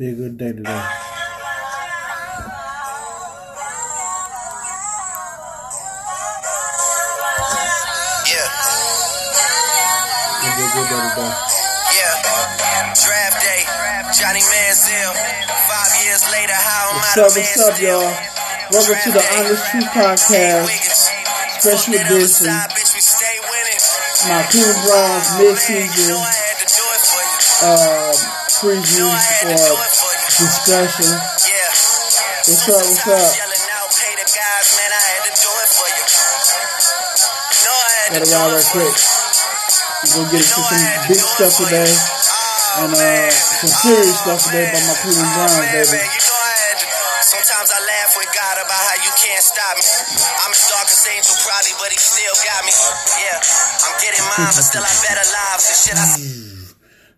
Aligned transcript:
Be 0.00 0.08
a 0.08 0.14
good 0.14 0.38
day 0.38 0.52
today. 0.52 0.82
Yeah, 8.30 8.48
be 10.56 10.62
a 10.64 10.70
good 10.72 10.88
day 10.88 11.00
today. 11.12 11.32
yeah. 11.96 12.94
Draft 12.96 13.36
day, 13.44 13.62
Johnny 14.16 14.40
Manziel. 14.40 15.12
Five 15.68 15.92
years 16.04 16.22
later, 16.32 16.56
how 16.56 16.94
am 16.94 17.00
I 17.00 17.12
What's 17.16 17.18
up, 17.18 17.32
what's 17.36 17.60
up, 17.60 17.76
y'all? 17.80 18.08
Welcome 18.70 18.98
to 19.04 19.10
the 19.12 19.24
Honest 19.36 19.62
Truth 19.70 19.90
Podcast, 19.90 20.66
special 21.60 21.94
edition. 21.94 22.28
side, 22.28 22.70
bitch, 22.70 22.94
we 22.94 23.02
stay 23.02 23.36
winning. 23.50 23.82
My 24.30 24.42
Cleveland 24.50 24.80
Browns 24.86 25.28
mid-season 25.38 26.08
know 26.08 26.20
I 26.20 26.32
had 26.32 26.56
to 26.62 26.68
do 26.70 26.84
it 26.86 27.02
for 27.02 27.22
you. 27.24 27.66
um, 27.66 28.14
preview 28.60 29.00
Know 29.00 29.10
I 29.10 29.20
had 29.20 29.56
to 29.56 29.64
or 29.64 29.99
do 30.40 30.48
it 30.48 30.88
for 30.88 31.04
you. 31.04 31.12
discussion. 31.12 31.12
Yeah. 31.44 31.70
What's 32.40 32.64
up, 32.68 32.80
what's 32.80 33.04
up? 33.04 33.36
yelling 33.36 33.66
out, 33.76 33.88
pay 33.92 34.12
the 34.16 34.26
guys, 34.26 34.66
man. 34.80 34.90
I 34.90 35.02
had 35.12 35.22
to 35.28 35.32
do 35.36 35.50
it 35.60 35.70
for 35.76 35.88
you. 35.92 36.04
Know 37.60 37.76
I 37.76 37.90
had 38.00 38.08
Gotta 38.16 38.28
go 38.30 38.38
out 38.40 38.50
right 38.56 38.68
quick. 38.72 38.94
We're 40.00 40.24
gonna 40.24 40.32
get 40.32 40.40
into 40.40 40.60
some 40.64 40.84
big 41.12 41.20
stuff 41.20 41.52
today. 41.60 41.92
Oh, 41.92 42.80
and 42.80 42.92
uh, 42.96 43.28
some 43.30 43.72
serious 43.84 44.16
stuff 44.24 44.40
today 44.48 44.64
about 44.72 44.84
my 44.88 44.96
Cleveland 45.04 45.28
Oh, 45.28 45.36
Browns, 45.36 45.60
baby. 45.60 46.00
man, 46.00 46.08
you 46.08 46.22
know 46.24 46.38
I 46.40 46.54
had 46.56 46.76
to. 46.80 46.86
Sometimes 47.20 47.68
I 47.70 47.80
laugh 47.84 48.10
with 48.16 48.30
God 48.32 48.56
about 48.64 48.80
how 48.90 48.96
you 49.04 49.12
can't 49.20 49.44
stop 49.44 49.76
me. 49.76 49.84
I'm 50.40 50.50
his 50.56 50.64
darkest 50.72 51.04
angel, 51.04 51.36
probably, 51.44 51.74
but 51.78 51.92
he 51.92 51.98
still 52.00 52.34
got 52.48 52.64
me. 52.64 52.72
Yeah, 53.20 53.38
I'm 53.84 53.94
getting 54.00 54.24
mine, 54.24 54.50
but 54.56 54.64
still 54.72 54.82
I 54.82 54.92
better 55.04 55.26
lives 55.28 55.64
and 55.68 55.78
shit. 55.84 55.96
I 56.00 56.06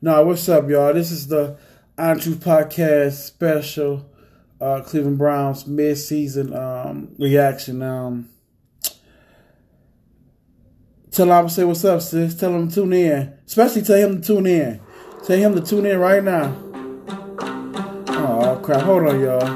No, 0.03 0.27
what's 0.27 0.49
up, 0.51 0.67
y'all? 0.69 0.91
This 0.93 1.15
is 1.15 1.31
the 1.31 1.55
Truth 1.97 2.41
Podcast 2.41 3.13
special 3.13 4.09
uh, 4.61 4.81
Cleveland 4.81 5.19
Browns 5.19 5.67
mid-season 5.67 6.55
um, 6.55 7.15
reaction. 7.19 7.83
Um, 7.83 8.29
tell 11.11 11.31
him 11.31 11.49
to 11.49 11.53
say 11.53 11.65
what's 11.65 11.85
up, 11.85 12.01
sis. 12.01 12.35
Tell 12.35 12.55
him 12.55 12.69
to 12.69 12.75
tune 12.75 12.93
in. 12.93 13.35
Especially 13.47 13.83
tell 13.83 13.99
him 13.99 14.21
to 14.21 14.27
tune 14.27 14.47
in. 14.47 14.81
Tell 15.27 15.37
him 15.37 15.55
to 15.55 15.61
tune 15.61 15.87
in 15.87 15.99
right 15.99 16.23
now. 16.25 16.57
Oh 18.09 18.61
crap! 18.63 18.83
Hold 18.83 19.09
on, 19.09 19.21
y'all. 19.21 19.47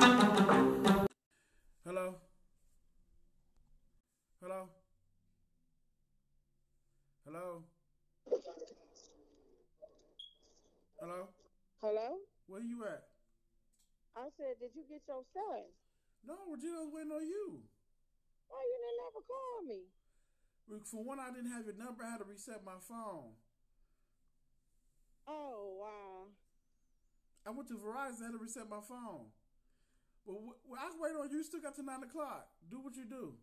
Hello. 1.85 2.17
Hello. 4.43 4.69
Hello. 7.25 7.63
Hello. 11.01 11.29
Hello? 11.81 12.17
Where 12.49 12.63
you 12.63 12.85
at? 12.85 13.03
I 14.17 14.29
said, 14.57 14.73
did 14.73 14.73
you 14.73 14.85
get 14.89 15.05
your 15.05 15.23
son? 15.37 15.69
No, 16.25 16.35
Regina's 16.49 16.89
waiting 16.89 17.13
on 17.13 17.23
you. 17.23 17.61
Why 18.49 18.61
you 18.65 18.77
didn't 18.81 19.05
ever 19.13 19.23
call 19.27 19.57
me? 19.69 19.81
For 20.89 21.05
one, 21.05 21.21
I 21.21 21.31
didn't 21.31 21.53
have 21.53 21.65
your 21.69 21.79
number. 21.79 22.03
I 22.03 22.11
had 22.11 22.25
to 22.25 22.29
reset 22.29 22.65
my 22.65 22.81
phone. 22.83 23.37
Oh, 25.29 25.79
wow. 25.79 26.33
I 27.47 27.51
went 27.51 27.69
to 27.69 27.79
Verizon. 27.79 28.23
I 28.23 28.31
had 28.31 28.39
to 28.39 28.43
reset 28.43 28.67
my 28.67 28.83
phone. 28.83 29.31
Well, 30.27 30.43
wh- 30.43 30.59
well 30.67 30.83
I 30.83 30.91
wait 30.99 31.15
on 31.15 31.31
you. 31.31 31.39
You 31.39 31.47
Still 31.47 31.63
got 31.63 31.79
to 31.79 31.87
nine 31.87 32.03
o'clock. 32.03 32.51
Do 32.67 32.83
what 32.83 32.99
you 32.99 33.07
do. 33.07 33.39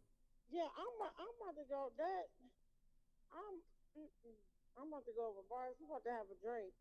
Yeah, 0.51 0.67
I'm 0.67 0.93
I'm 0.99 1.31
about 1.39 1.55
to 1.55 1.65
go. 1.71 1.95
That 1.95 2.27
I'm. 3.31 3.63
I'm 4.75 4.89
about 4.91 5.05
to 5.07 5.15
go 5.15 5.31
over 5.31 5.45
bars. 5.47 5.79
I'm 5.79 5.87
about 5.87 6.03
to 6.03 6.11
have 6.11 6.27
a 6.27 6.37
drink. 6.43 6.75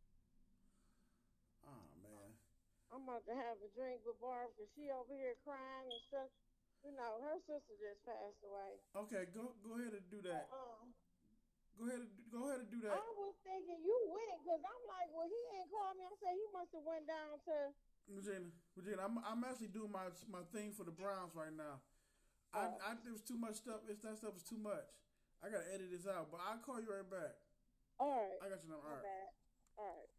I'm 2.93 3.09
about 3.09 3.25
to 3.25 3.33
have 3.33 3.57
a 3.65 3.71
drink 3.73 4.05
with 4.05 4.21
Barb 4.21 4.53
because 4.53 4.69
she 4.77 4.93
over 4.93 5.17
here 5.17 5.33
crying 5.49 5.89
and 5.89 6.03
stuff. 6.13 6.29
You 6.85 6.93
know, 6.93 7.25
her 7.25 7.41
sister 7.49 7.73
just 7.81 8.05
passed 8.05 8.43
away. 8.45 8.77
Okay, 9.07 9.25
go 9.33 9.57
go 9.65 9.81
ahead 9.81 9.97
and 9.97 10.07
do 10.13 10.21
that. 10.29 10.53
Um, 10.53 10.93
Go 11.81 11.89
ahead 11.89 12.05
and 12.05 12.13
do- 12.13 12.29
go 12.29 12.41
ahead 12.53 12.61
and 12.61 12.71
do 12.71 12.81
that. 12.85 12.93
I 13.01 13.11
was 13.17 13.33
thinking 13.41 13.81
you 13.81 13.97
went 14.13 14.45
because 14.45 14.61
I'm 14.61 14.85
like, 14.85 15.09
well, 15.17 15.25
he 15.25 15.41
ain't 15.57 15.73
called 15.73 15.97
me. 15.97 16.05
I 16.05 16.13
said 16.21 16.37
he 16.37 16.47
must 16.53 16.69
have 16.77 16.85
went 16.85 17.09
down 17.09 17.41
to. 17.49 17.57
Regina, 18.13 18.53
Regina, 18.77 19.01
I'm 19.01 19.17
I'm 19.25 19.41
actually 19.49 19.73
doing 19.73 19.89
my 19.89 20.13
my 20.29 20.45
thing 20.53 20.77
for 20.77 20.85
the 20.85 20.93
Browns 20.93 21.33
right 21.33 21.55
now. 21.55 21.81
I 22.53 22.69
Oh. 22.69 22.77
I 22.85 23.01
there 23.01 23.17
was 23.17 23.25
too 23.25 23.41
much 23.41 23.57
stuff. 23.65 23.81
If 23.89 24.05
that 24.05 24.21
stuff 24.21 24.37
was 24.37 24.45
too 24.45 24.61
much, 24.61 24.85
I 25.41 25.49
gotta 25.49 25.65
edit 25.73 25.89
this 25.89 26.05
out. 26.05 26.29
But 26.29 26.45
I'll 26.45 26.61
call 26.61 26.77
you 26.77 26.93
right 26.93 27.09
back. 27.09 27.41
All 27.97 28.21
right. 28.21 28.37
I 28.43 28.53
got 28.53 28.61
your 28.61 28.77
number. 28.77 28.85
All 28.91 29.01
right. 29.01 29.07
bad. 29.07 29.29
All 29.81 29.89
right. 29.97 30.11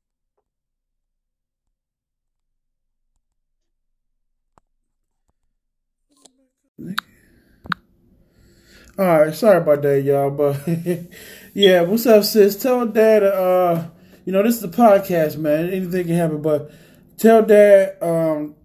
All 8.98 9.06
right, 9.06 9.34
sorry 9.34 9.58
about 9.58 9.82
that, 9.82 10.02
y'all. 10.02 10.30
But 10.30 10.62
yeah, 11.54 11.82
what's 11.82 12.06
up, 12.06 12.24
sis? 12.24 12.56
Tell 12.56 12.86
dad, 12.86 13.24
uh, 13.24 13.88
you 14.26 14.32
know, 14.32 14.44
this 14.44 14.58
is 14.58 14.64
a 14.64 14.68
podcast, 14.68 15.38
man. 15.38 15.72
Anything 15.72 16.06
can 16.06 16.16
happen, 16.16 16.42
but 16.42 16.72
tell 17.18 17.42
dad 17.44 17.98
um 18.02 18.56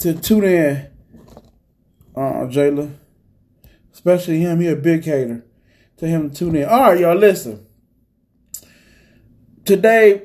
to 0.00 0.14
tune 0.14 0.44
in, 0.44 0.90
uh, 2.16 2.46
Jayla. 2.48 2.92
Especially 3.92 4.40
him, 4.40 4.60
he 4.60 4.68
a 4.68 4.74
big 4.74 5.04
hater. 5.04 5.44
Tell 5.96 6.08
him 6.08 6.30
to 6.30 6.36
tune 6.36 6.56
in. 6.56 6.68
All 6.68 6.80
right, 6.80 6.98
y'all, 6.98 7.14
listen. 7.16 7.64
Today, 9.64 10.22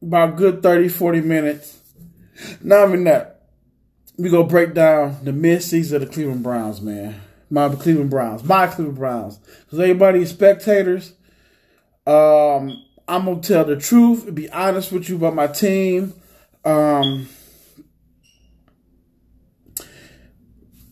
about 0.00 0.36
good 0.36 0.62
30, 0.62 0.88
40 0.88 1.20
minutes. 1.22 1.80
Not 2.62 2.88
even 2.88 3.04
that. 3.04 3.37
We 4.18 4.30
gonna 4.30 4.48
break 4.48 4.74
down 4.74 5.18
the 5.22 5.32
mid-season 5.32 6.02
of 6.02 6.08
the 6.08 6.12
Cleveland 6.12 6.42
Browns, 6.42 6.80
man. 6.80 7.20
My 7.50 7.68
Cleveland 7.68 8.10
Browns, 8.10 8.42
my 8.42 8.66
Cleveland 8.66 8.98
Browns. 8.98 9.38
Cause 9.70 9.78
everybody 9.78 10.26
spectators. 10.26 11.12
Um, 12.04 12.84
I'm 13.06 13.24
gonna 13.26 13.40
tell 13.40 13.64
the 13.64 13.76
truth 13.76 14.26
and 14.26 14.34
be 14.34 14.50
honest 14.50 14.90
with 14.90 15.08
you 15.08 15.16
about 15.16 15.36
my 15.36 15.46
team. 15.46 16.14
Um, 16.64 17.28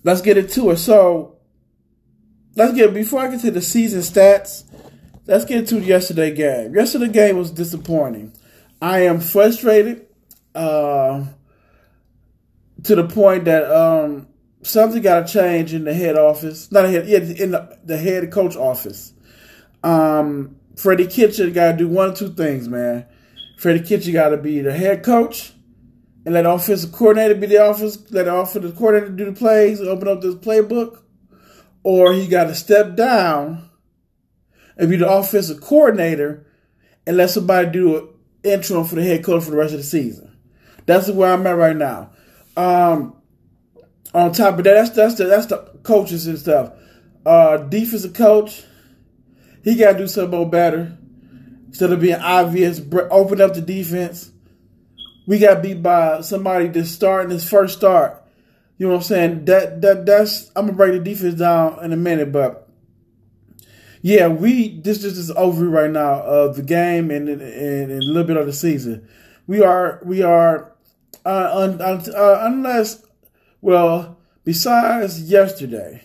let's 0.05 0.21
get 0.23 0.39
into 0.39 0.71
it. 0.71 0.77
So, 0.77 1.37
let's 2.55 2.75
get 2.75 2.95
before 2.95 3.23
I 3.23 3.31
get 3.31 3.41
to 3.41 3.51
the 3.51 3.61
season 3.61 4.01
stats. 4.01 4.63
Let's 5.27 5.45
get 5.45 5.67
the 5.67 5.81
yesterday 5.81 6.33
game. 6.33 6.77
Yesterday 6.77 7.09
game 7.09 7.37
was 7.37 7.51
disappointing. 7.51 8.33
I 8.81 9.01
am 9.01 9.19
frustrated. 9.19 10.07
Uh, 10.55 11.25
to 12.87 12.95
the 12.95 13.05
point 13.07 13.45
that 13.47 13.71
um, 13.71 14.29
something 14.63 15.03
got 15.03 15.27
to 15.27 15.33
change 15.33 15.75
in 15.75 15.85
the 15.85 15.95
head 15.95 16.17
office. 16.17 16.71
Not 16.71 16.87
head, 16.87 17.09
yeah, 17.09 17.19
in 17.19 17.51
the, 17.51 17.79
the 17.85 17.97
head 17.97 18.31
coach 18.31 18.57
office. 18.57 19.13
Um, 19.83 20.57
Freddie 20.77 21.07
Kitchen 21.07 21.53
got 21.53 21.73
to 21.73 21.79
do 21.79 21.89
one 21.89 22.11
or 22.11 22.15
two 22.15 22.33
things, 22.33 22.69
man. 22.69 23.07
Freddie 23.59 23.85
Kitchen 23.85 24.13
got 24.13 24.31
to 24.31 24.37
be 24.37 24.61
the 24.61 24.73
head 24.73 25.03
coach 25.03 25.53
and 26.25 26.35
let 26.35 26.43
the 26.43 26.51
offensive 26.51 26.93
coordinator 26.93 27.35
be 27.35 27.47
the 27.47 27.59
office, 27.59 27.99
let 28.11 28.27
the 28.27 28.35
offensive 28.35 28.77
coordinator 28.77 29.13
do 29.13 29.25
the 29.25 29.33
plays, 29.33 29.81
open 29.81 30.09
up 30.09 30.21
this 30.21 30.35
playbook, 30.37 31.03
or 31.83 32.13
he 32.13 32.27
got 32.29 32.45
to 32.45 32.55
step 32.55 32.97
down 32.97 33.69
and 34.77 34.91
be 34.91 34.97
the 34.97 35.11
offensive 35.11 35.61
coordinator 35.61 36.47
and 37.07 37.17
let 37.17 37.31
somebody 37.31 37.71
do 37.71 37.97
an 37.97 38.09
interim 38.43 38.85
for 38.85 38.97
the 38.97 39.03
head 39.03 39.25
coach 39.25 39.45
for 39.45 39.51
the 39.51 39.57
rest 39.57 39.73
of 39.73 39.79
the 39.79 39.85
season. 39.85 40.37
That's 40.85 41.11
where 41.11 41.33
I'm 41.33 41.47
at 41.47 41.57
right 41.57 41.77
now. 41.77 42.11
Um, 42.57 43.17
on 44.15 44.33
top 44.33 44.59
of 44.59 44.65
that, 44.65 44.75
that's 44.75 44.91
that's 44.91 45.15
the 45.17 45.25
that's 45.25 45.47
the 45.47 45.59
coaches 45.83 46.27
and 46.27 46.39
stuff. 46.39 46.73
Uh, 47.25 47.59
defensive 47.59 48.15
coach, 48.15 48.65
he 49.63 49.75
got 49.75 49.93
to 49.93 49.99
do 49.99 50.07
something 50.07 50.49
better 50.49 50.97
instead 51.67 51.93
of 51.93 52.01
being 52.01 52.15
obvious. 52.15 52.81
Open 53.11 53.41
up 53.41 53.55
the 53.55 53.61
defense. 53.61 54.31
We 55.27 55.39
got 55.39 55.63
beat 55.63 55.83
by 55.83 56.21
somebody 56.21 56.69
that's 56.69 56.91
starting 56.91 57.31
his 57.31 57.49
first 57.49 57.77
start. 57.77 58.23
You 58.79 58.87
know 58.87 58.93
what 58.93 58.99
I'm 58.99 59.03
saying? 59.03 59.45
That 59.47 59.81
that 59.83 60.07
that's 60.07 60.51
I'm 60.55 60.67
gonna 60.67 60.77
break 60.77 60.93
the 60.93 61.01
defense 61.01 61.35
down 61.35 61.83
in 61.85 61.93
a 61.93 61.97
minute, 61.97 62.31
but 62.31 62.69
yeah, 64.03 64.29
we 64.29 64.81
this 64.81 65.03
this 65.03 65.19
is 65.19 65.31
over 65.33 65.69
right 65.69 65.91
now 65.91 66.23
of 66.23 66.57
the 66.57 66.63
game 66.63 67.11
and, 67.11 67.29
and 67.29 67.43
and 67.43 67.91
a 67.91 67.99
little 67.99 68.25
bit 68.25 68.37
of 68.37 68.47
the 68.47 68.53
season. 68.53 69.09
We 69.47 69.63
are 69.63 70.01
we 70.05 70.23
are 70.23 70.76
uh, 71.27 72.03
uh, 72.15 72.39
unless 72.43 73.05
well 73.61 74.19
besides 74.45 75.29
yesterday, 75.29 76.05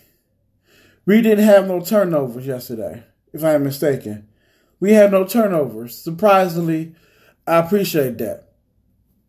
we 1.06 1.22
didn't 1.22 1.46
have 1.46 1.68
no 1.68 1.80
turnovers 1.80 2.48
yesterday. 2.48 3.04
If 3.32 3.44
I'm 3.44 3.64
mistaken, 3.64 4.28
we 4.80 4.94
had 4.94 5.12
no 5.12 5.26
turnovers. 5.26 5.98
Surprisingly, 5.98 6.96
I 7.46 7.58
appreciate 7.58 8.18
that. 8.18 8.50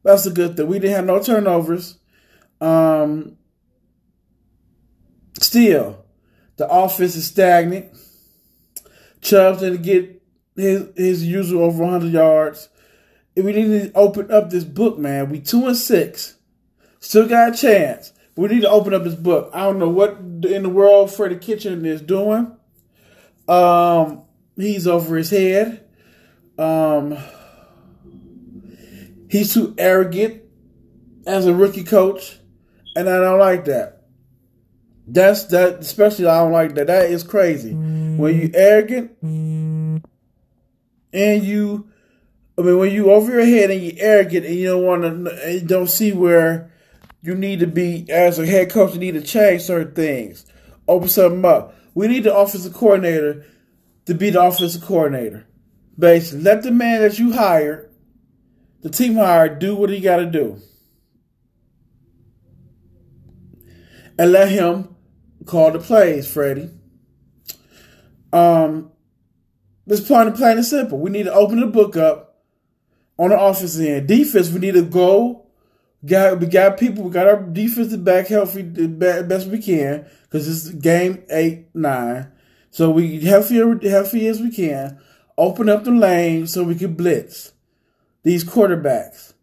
That's 0.02 0.26
a 0.26 0.30
good 0.30 0.56
thing. 0.56 0.66
We 0.66 0.78
didn't 0.78 0.96
have 0.96 1.04
no 1.04 1.22
turnovers. 1.22 1.98
Um, 2.60 3.36
still, 5.40 6.04
the 6.56 6.68
offense 6.68 7.16
is 7.16 7.26
stagnant. 7.26 7.90
Chubb 9.20 9.60
didn't 9.60 9.82
get 9.82 10.22
his 10.56 10.88
his 10.96 11.26
usual 11.26 11.64
over 11.64 11.84
100 11.84 12.12
yards. 12.12 12.68
We 13.36 13.52
need 13.52 13.92
to 13.92 13.92
open 13.94 14.30
up 14.30 14.50
this 14.50 14.64
book, 14.64 14.98
man. 14.98 15.28
We 15.30 15.40
two 15.40 15.66
and 15.66 15.76
six, 15.76 16.36
still 17.00 17.28
got 17.28 17.54
a 17.54 17.56
chance. 17.56 18.12
We 18.36 18.48
need 18.48 18.62
to 18.62 18.70
open 18.70 18.94
up 18.94 19.04
this 19.04 19.14
book. 19.14 19.50
I 19.52 19.60
don't 19.60 19.78
know 19.78 19.88
what 19.88 20.18
in 20.18 20.62
the 20.62 20.68
world 20.68 21.12
Freddie 21.12 21.36
Kitchen 21.36 21.84
is 21.84 22.00
doing. 22.00 22.56
Um, 23.48 24.22
he's 24.56 24.86
over 24.86 25.16
his 25.16 25.30
head. 25.30 25.84
Um, 26.58 27.16
he's 29.28 29.52
too 29.52 29.74
arrogant 29.78 30.42
as 31.26 31.46
a 31.46 31.54
rookie 31.54 31.84
coach, 31.84 32.38
and 32.96 33.08
I 33.08 33.18
don't 33.18 33.38
like 33.38 33.64
that. 33.66 34.02
That's 35.06 35.44
that. 35.46 35.80
Especially, 35.80 36.26
I 36.26 36.38
don't 36.38 36.52
like 36.52 36.74
that. 36.76 36.86
That 36.86 37.10
is 37.10 37.22
crazy. 37.22 37.72
When 37.72 38.38
you 38.38 38.50
arrogant 38.54 39.12
and 39.22 40.02
you, 41.12 41.90
I 42.58 42.62
mean, 42.62 42.78
when 42.78 42.92
you 42.92 43.10
over 43.10 43.32
your 43.32 43.46
head 43.46 43.70
and 43.70 43.82
you're 43.82 43.94
arrogant 43.96 44.44
and 44.44 44.54
you 44.54 44.68
don't 44.68 44.84
want 44.84 45.02
to, 45.02 45.52
you 45.52 45.60
don't 45.60 45.88
see 45.88 46.12
where 46.12 46.70
you 47.22 47.34
need 47.34 47.60
to 47.60 47.66
be 47.66 48.06
as 48.10 48.38
a 48.38 48.46
head 48.46 48.70
coach. 48.70 48.92
You 48.92 49.00
need 49.00 49.14
to 49.14 49.22
change 49.22 49.62
certain 49.62 49.94
things, 49.94 50.44
open 50.86 51.08
something 51.08 51.44
up. 51.44 51.74
We 51.94 52.08
need 52.08 52.24
the 52.24 52.36
offensive 52.36 52.74
coordinator 52.74 53.46
to 54.06 54.14
be 54.14 54.30
the 54.30 54.42
offensive 54.42 54.82
coordinator. 54.82 55.46
Basically, 55.98 56.42
let 56.42 56.62
the 56.62 56.70
man 56.70 57.00
that 57.00 57.18
you 57.18 57.32
hired, 57.32 57.90
the 58.82 58.90
team 58.90 59.14
hired, 59.14 59.58
do 59.58 59.74
what 59.74 59.90
he 59.90 60.00
got 60.00 60.16
to 60.16 60.26
do. 60.26 60.58
And 64.18 64.32
let 64.32 64.50
him 64.50 64.94
call 65.46 65.70
the 65.70 65.78
plays, 65.78 66.30
Freddie. 66.30 66.70
Um, 68.32 68.90
this 69.86 70.06
plain 70.06 70.28
and 70.28 70.36
plain 70.36 70.56
and 70.56 70.66
simple. 70.66 70.98
We 70.98 71.10
need 71.10 71.24
to 71.24 71.32
open 71.32 71.60
the 71.60 71.66
book 71.66 71.96
up 71.96 72.31
on 73.22 73.30
the 73.30 73.40
offensive 73.40 73.86
end. 73.86 74.08
Defense, 74.08 74.50
we 74.50 74.58
need 74.58 74.74
to 74.74 74.82
go. 74.82 75.46
Got 76.04 76.40
we 76.40 76.46
got 76.46 76.78
people. 76.78 77.04
We 77.04 77.10
got 77.10 77.28
our 77.28 77.40
defensive 77.40 78.04
back 78.04 78.26
healthy 78.26 78.62
the 78.62 78.88
best 78.88 79.46
we 79.46 79.62
can 79.62 80.04
because 80.24 80.48
it's 80.48 80.74
game 80.74 81.22
eight 81.30 81.66
nine. 81.74 82.32
So 82.70 82.90
we 82.90 83.20
healthy 83.20 83.58
healthy 83.88 84.26
as 84.26 84.40
we 84.40 84.50
can. 84.50 84.98
Open 85.38 85.68
up 85.68 85.84
the 85.84 85.92
lane 85.92 86.48
so 86.48 86.64
we 86.64 86.74
can 86.74 86.94
blitz 86.94 87.52
these 88.24 88.44
quarterbacks 88.44 89.34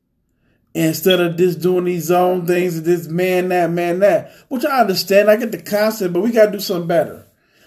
instead 0.74 1.22
of 1.22 1.38
just 1.38 1.62
doing 1.62 1.86
these 1.86 2.06
zone 2.06 2.46
things 2.46 2.78
and 2.78 2.86
this 2.86 3.08
man 3.08 3.50
that 3.50 3.72
man 3.72 4.00
that. 4.00 4.34
Which 4.50 4.66
I 4.66 4.82
understand. 4.82 5.30
I 5.30 5.38
get 5.38 5.54
the 5.54 5.62
concept, 5.62 6.14
but 6.14 6.22
we 6.22 6.32
got 6.32 6.48
to 6.48 6.52
do 6.52 6.60
something 6.60 6.88
better. 6.88 7.26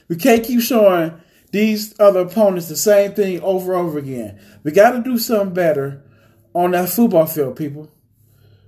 We 0.08 0.16
can't 0.16 0.44
keep 0.44 0.60
showing 0.60 1.14
these 1.52 1.98
other 2.00 2.20
opponents 2.20 2.68
the 2.68 2.76
same 2.76 3.12
thing 3.12 3.40
over 3.40 3.72
and 3.72 3.88
over 3.88 3.98
again. 3.98 4.40
We 4.64 4.72
got 4.72 4.92
to 4.92 5.02
do 5.02 5.18
something 5.18 5.54
better 5.54 6.02
on 6.54 6.72
that 6.72 6.88
football 6.88 7.26
field, 7.26 7.56
people. 7.56 7.90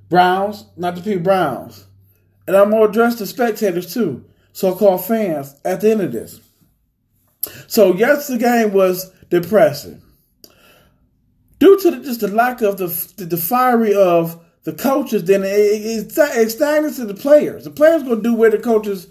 Browns, 0.09 0.67
not 0.77 0.95
the 0.95 1.03
people 1.03 1.23
Browns. 1.23 1.87
And 2.47 2.57
I'm 2.57 2.71
going 2.71 2.83
to 2.83 2.89
address 2.89 3.19
the 3.19 3.27
spectators 3.27 3.93
too, 3.93 4.25
so 4.53 4.75
called 4.75 5.05
fans, 5.05 5.57
at 5.65 5.81
the 5.81 5.91
end 5.91 6.03
of 6.03 6.13
this. 6.13 6.41
So, 7.67 7.95
yes, 7.95 8.29
the 8.29 8.39
game 8.39 8.73
was 8.73 9.11
depressing. 9.31 10.03
Due 11.59 11.81
to 11.81 11.91
the, 11.91 12.01
just 12.01 12.21
the 12.21 12.29
lack 12.29 12.61
of 12.63 12.77
the, 12.77 12.87
the, 13.17 13.25
the 13.25 13.37
fiery 13.37 13.95
of 13.95 14.43
the 14.65 14.73
coaches, 14.73 15.25
then 15.25 15.43
it, 15.43 15.47
it, 15.47 16.13
it 16.17 16.51
stagnates 16.51 16.97
to 16.97 17.07
the 17.07 17.15
players. 17.15 17.65
The 17.65 17.71
players 17.71 18.03
going 18.03 18.17
to 18.17 18.23
do 18.23 18.35
where 18.35 18.51
the 18.51 18.59
coaches 18.59 19.09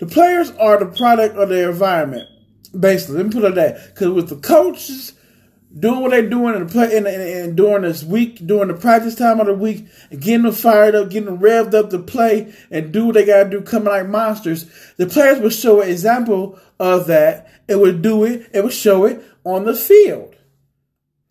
the 0.00 0.06
players 0.06 0.50
are 0.52 0.78
the 0.78 0.86
product 0.86 1.36
of 1.36 1.50
their 1.50 1.70
environment, 1.70 2.26
basically. 2.78 3.16
Let 3.16 3.26
me 3.26 3.32
put 3.32 3.44
it 3.44 3.54
that. 3.54 3.94
Because 3.94 4.08
with 4.08 4.28
the 4.28 4.36
coaches 4.36 5.12
doing 5.78 6.00
what 6.00 6.10
they're 6.10 6.28
doing 6.28 6.54
in 6.54 6.66
the 6.66 6.72
play 6.72 6.96
and, 6.96 7.06
and, 7.06 7.22
and, 7.22 7.56
during 7.56 7.82
this 7.82 8.02
week, 8.02 8.44
during 8.44 8.68
the 8.68 8.74
practice 8.74 9.14
time 9.14 9.38
of 9.38 9.46
the 9.46 9.54
week, 9.54 9.86
getting 10.10 10.42
them 10.42 10.52
fired 10.52 10.94
up, 10.94 11.10
getting 11.10 11.26
them 11.26 11.38
revved 11.38 11.74
up 11.74 11.90
to 11.90 11.98
play 11.98 12.52
and 12.70 12.92
do 12.92 13.06
what 13.06 13.14
they 13.14 13.24
gotta 13.24 13.48
do, 13.48 13.60
coming 13.62 13.88
like 13.88 14.08
monsters, 14.08 14.66
the 14.96 15.06
players 15.06 15.38
would 15.38 15.52
show 15.52 15.80
an 15.80 15.88
example 15.88 16.58
of 16.80 17.06
that. 17.06 17.48
It 17.68 17.78
would 17.78 18.02
do 18.02 18.24
it, 18.24 18.50
it 18.52 18.64
would 18.64 18.72
show 18.72 19.04
it 19.04 19.22
on 19.44 19.64
the 19.64 19.74
field. 19.74 20.34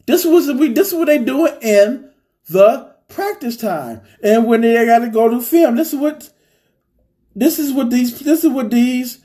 This 0.06 0.26
was 0.26 0.52
we 0.52 0.72
this 0.72 0.88
is 0.88 0.94
what 0.94 1.06
they 1.06 1.18
doing 1.18 1.54
in 1.62 2.10
the 2.50 2.96
practice 3.10 3.58
time. 3.58 4.02
And 4.24 4.46
when 4.48 4.62
they 4.62 4.86
gotta 4.86 5.10
go 5.10 5.28
to 5.28 5.42
film, 5.42 5.76
this 5.76 5.94
is 5.94 6.00
what 6.00 6.32
this 7.36 7.60
is 7.60 7.74
what 7.74 7.90
these 7.90 8.18
this 8.20 8.44
is 8.44 8.50
what 8.50 8.72
these 8.72 9.20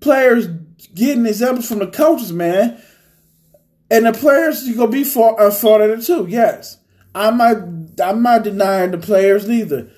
players 0.00 0.46
getting 0.94 1.26
examples 1.26 1.68
from 1.68 1.78
the 1.78 1.86
coaches, 1.86 2.32
man. 2.32 2.80
And 3.90 4.06
the 4.06 4.12
players 4.12 4.66
you 4.66 4.76
gonna 4.76 4.90
be 4.90 5.04
for 5.04 5.38
are 5.40 5.50
fault 5.50 5.82
of 5.82 5.90
it 5.90 6.02
too. 6.02 6.26
Yes, 6.28 6.78
I'm 7.14 7.36
not 7.36 7.58
I'm 8.02 8.22
not 8.22 8.42
denying 8.42 8.90
the 8.90 8.98
players 8.98 9.46
neither. 9.46 9.90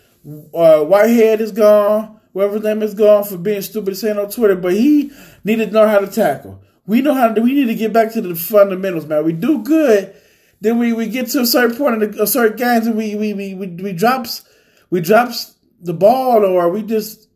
Uh, 0.53 0.85
Whitehead 0.85 1.41
is 1.41 1.53
gone. 1.53 2.21
Whoever's 2.33 2.63
name 2.63 2.83
is 2.83 2.95
gone 2.95 3.25
for 3.25 3.39
being 3.39 3.63
stupid 3.63 3.97
saying 3.97 4.19
on 4.19 4.29
Twitter, 4.29 4.57
but 4.57 4.75
he 4.75 5.11
needed 5.45 5.69
to 5.69 5.73
know 5.73 5.89
how 5.89 6.01
to 6.01 6.07
tackle. 6.09 6.63
We 6.87 7.01
know 7.01 7.15
how 7.15 7.33
to. 7.33 7.41
We 7.41 7.55
need 7.55 7.67
to 7.67 7.75
get 7.75 7.93
back 7.93 8.13
to 8.13 8.21
the 8.21 8.35
fundamentals, 8.35 9.07
man. 9.07 9.25
We 9.25 9.33
do 9.33 9.63
good, 9.63 10.15
then 10.61 10.79
we, 10.79 10.93
we 10.93 11.07
get 11.09 11.29
to 11.29 11.41
a 11.41 11.47
certain 11.47 11.77
point 11.77 12.03
in 12.03 12.21
a 12.21 12.27
certain 12.27 12.57
games, 12.57 12.87
and 12.87 12.97
we 12.97 13.15
we 13.15 13.33
we 13.35 13.55
we, 13.55 13.67
we 13.67 13.93
drops 13.93 14.45
we 14.91 15.01
drops 15.01 15.55
the 15.81 15.95
ball, 15.95 16.45
or 16.45 16.69
we 16.71 16.83
just 16.83 17.27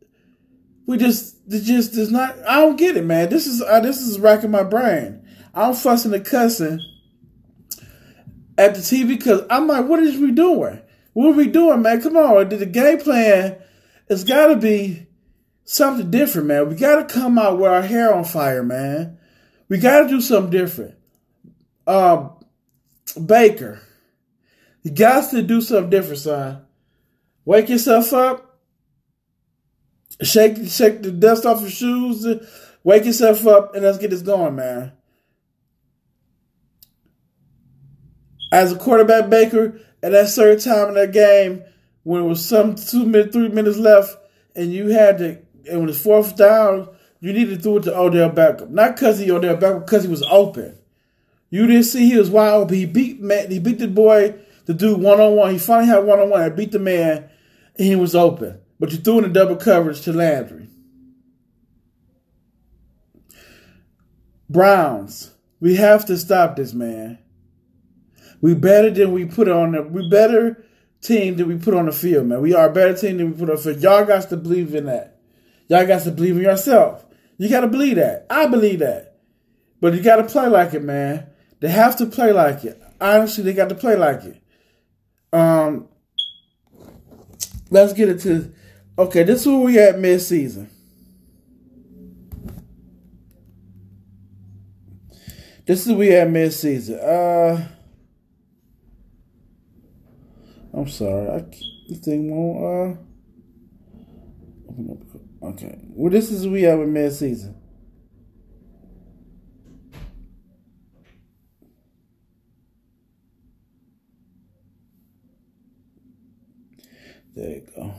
we 0.90 0.98
just, 0.98 1.36
it 1.50 1.64
just 1.64 1.94
does 1.94 2.10
not. 2.10 2.38
I 2.46 2.56
don't 2.56 2.76
get 2.76 2.96
it, 2.96 3.04
man. 3.04 3.28
This 3.28 3.46
is 3.46 3.60
uh, 3.60 3.80
this 3.80 4.00
is 4.00 4.20
racking 4.20 4.50
my 4.52 4.62
brain. 4.62 5.26
I'm 5.52 5.74
fussing 5.74 6.14
and 6.14 6.24
cussing 6.24 6.80
at 8.56 8.74
the 8.74 8.80
TV 8.80 9.08
because 9.08 9.42
I'm 9.50 9.66
like, 9.66 9.86
what 9.86 10.00
is 10.00 10.16
we 10.18 10.30
doing? 10.30 10.80
What 11.12 11.28
are 11.30 11.36
we 11.36 11.48
doing, 11.48 11.82
man? 11.82 12.00
Come 12.00 12.16
on, 12.16 12.48
the 12.48 12.66
game 12.66 12.98
plan. 12.98 13.56
It's 14.08 14.22
got 14.22 14.46
to 14.48 14.56
be 14.56 15.06
something 15.64 16.10
different, 16.10 16.48
man. 16.48 16.68
We 16.68 16.76
got 16.76 17.08
to 17.08 17.14
come 17.14 17.36
out 17.36 17.58
with 17.58 17.70
our 17.70 17.82
hair 17.82 18.14
on 18.14 18.24
fire, 18.24 18.62
man. 18.62 19.18
We 19.68 19.78
got 19.78 20.02
to 20.02 20.08
do 20.08 20.20
something 20.20 20.50
different. 20.50 20.94
Um, 21.86 22.36
Baker, 23.24 23.80
you 24.82 24.92
got 24.92 25.30
to 25.30 25.42
do 25.42 25.60
something 25.60 25.90
different, 25.90 26.18
son. 26.18 26.64
Wake 27.44 27.68
yourself 27.68 28.12
up 28.12 28.49
Shake 30.22 30.68
shake 30.68 31.02
the 31.02 31.12
dust 31.12 31.46
off 31.46 31.62
your 31.62 31.70
shoes, 31.70 32.26
wake 32.84 33.06
yourself 33.06 33.46
up, 33.46 33.74
and 33.74 33.82
let's 33.84 33.98
get 33.98 34.10
this 34.10 34.20
going, 34.22 34.54
man. 34.54 34.92
As 38.52 38.72
a 38.72 38.76
quarterback 38.76 39.30
Baker, 39.30 39.80
at 40.02 40.12
that 40.12 40.28
certain 40.28 40.58
time 40.58 40.88
in 40.88 40.94
that 40.94 41.12
game, 41.12 41.62
when 42.02 42.22
it 42.24 42.26
was 42.26 42.44
some 42.44 42.74
two 42.74 43.06
minutes, 43.06 43.32
three 43.32 43.48
minutes 43.48 43.78
left, 43.78 44.14
and 44.54 44.72
you 44.72 44.88
had 44.88 45.18
to, 45.18 45.38
and 45.70 45.80
when 45.80 45.88
it's 45.88 46.02
fourth 46.02 46.36
down, 46.36 46.88
you 47.20 47.32
needed 47.32 47.56
to 47.56 47.62
throw 47.62 47.76
it 47.78 47.84
to 47.84 47.96
Odell 47.96 48.30
Beckham. 48.30 48.70
Not 48.70 48.96
because 48.96 49.18
he 49.18 49.30
Odell 49.30 49.56
Beckham, 49.56 49.86
because 49.86 50.02
he 50.02 50.10
was 50.10 50.22
open. 50.24 50.76
You 51.48 51.66
didn't 51.66 51.84
see 51.84 52.06
he 52.06 52.18
was 52.18 52.30
wide 52.30 52.52
open. 52.52 52.76
He 52.76 52.84
beat 52.84 53.20
he 53.50 53.58
beat 53.58 53.78
the 53.78 53.88
boy, 53.88 54.34
the 54.66 54.74
dude 54.74 55.00
one 55.00 55.18
on 55.18 55.36
one. 55.36 55.52
He 55.52 55.58
finally 55.58 55.88
had 55.88 56.04
one 56.04 56.18
on 56.18 56.28
one. 56.28 56.42
I 56.42 56.50
beat 56.50 56.72
the 56.72 56.78
man, 56.78 57.30
and 57.78 57.86
he 57.86 57.96
was 57.96 58.14
open 58.14 58.60
but 58.80 58.90
you 58.90 58.98
threw 58.98 59.18
in 59.18 59.26
a 59.26 59.28
double 59.28 59.56
coverage 59.56 60.00
to 60.00 60.12
Landry. 60.12 60.68
Browns, 64.48 65.32
we 65.60 65.76
have 65.76 66.06
to 66.06 66.16
stop 66.16 66.56
this, 66.56 66.72
man. 66.72 67.18
We 68.40 68.54
better 68.54 68.90
than 68.90 69.12
we 69.12 69.26
put 69.26 69.48
on 69.48 69.72
the 69.72 69.82
we 69.82 70.08
better 70.08 70.64
team 71.02 71.36
than 71.36 71.46
we 71.46 71.56
put 71.56 71.74
on 71.74 71.86
the 71.86 71.92
field, 71.92 72.26
man. 72.26 72.40
We 72.40 72.54
are 72.54 72.68
a 72.68 72.72
better 72.72 72.96
team 72.96 73.18
than 73.18 73.30
we 73.30 73.38
put 73.38 73.50
on 73.50 73.56
the 73.56 73.62
field. 73.62 73.82
Y'all 73.82 74.06
got 74.06 74.28
to 74.30 74.36
believe 74.36 74.74
in 74.74 74.86
that. 74.86 75.20
Y'all 75.68 75.86
got 75.86 76.02
to 76.02 76.10
believe 76.10 76.36
in 76.36 76.42
yourself. 76.42 77.04
You 77.36 77.48
got 77.48 77.60
to 77.60 77.68
believe 77.68 77.96
that. 77.96 78.26
I 78.30 78.46
believe 78.46 78.80
that. 78.80 79.18
But 79.80 79.94
you 79.94 80.02
got 80.02 80.16
to 80.16 80.24
play 80.24 80.48
like 80.48 80.74
it, 80.74 80.82
man. 80.82 81.26
They 81.60 81.68
have 81.68 81.96
to 81.98 82.06
play 82.06 82.32
like 82.32 82.64
it. 82.64 82.80
Honestly, 83.00 83.44
they 83.44 83.52
got 83.52 83.68
to 83.68 83.74
play 83.74 83.96
like 83.96 84.24
it. 84.24 84.42
Um, 85.32 85.88
let's 87.70 87.92
get 87.92 88.08
into 88.08 88.52
Okay, 89.00 89.22
this 89.22 89.40
is 89.40 89.46
where 89.46 89.56
we 89.56 89.78
at 89.78 89.98
mid 89.98 90.20
season. 90.20 90.68
This 95.64 95.86
is 95.86 95.94
we 95.94 96.14
at 96.14 96.28
mid 96.28 96.52
season. 96.52 97.00
Uh 97.00 97.66
I'm 100.74 100.86
sorry. 100.86 101.28
I 101.30 101.40
this 101.88 102.00
thing 102.00 102.30
won't 102.30 102.98
uh 105.42 105.46
Okay. 105.46 105.78
Well 105.94 106.12
this 106.12 106.30
is 106.30 106.46
we 106.46 106.64
have 106.64 106.80
a 106.80 106.86
mid 106.86 107.10
season. 107.14 107.54
There 117.34 117.48
you 117.48 117.66
go 117.74 117.94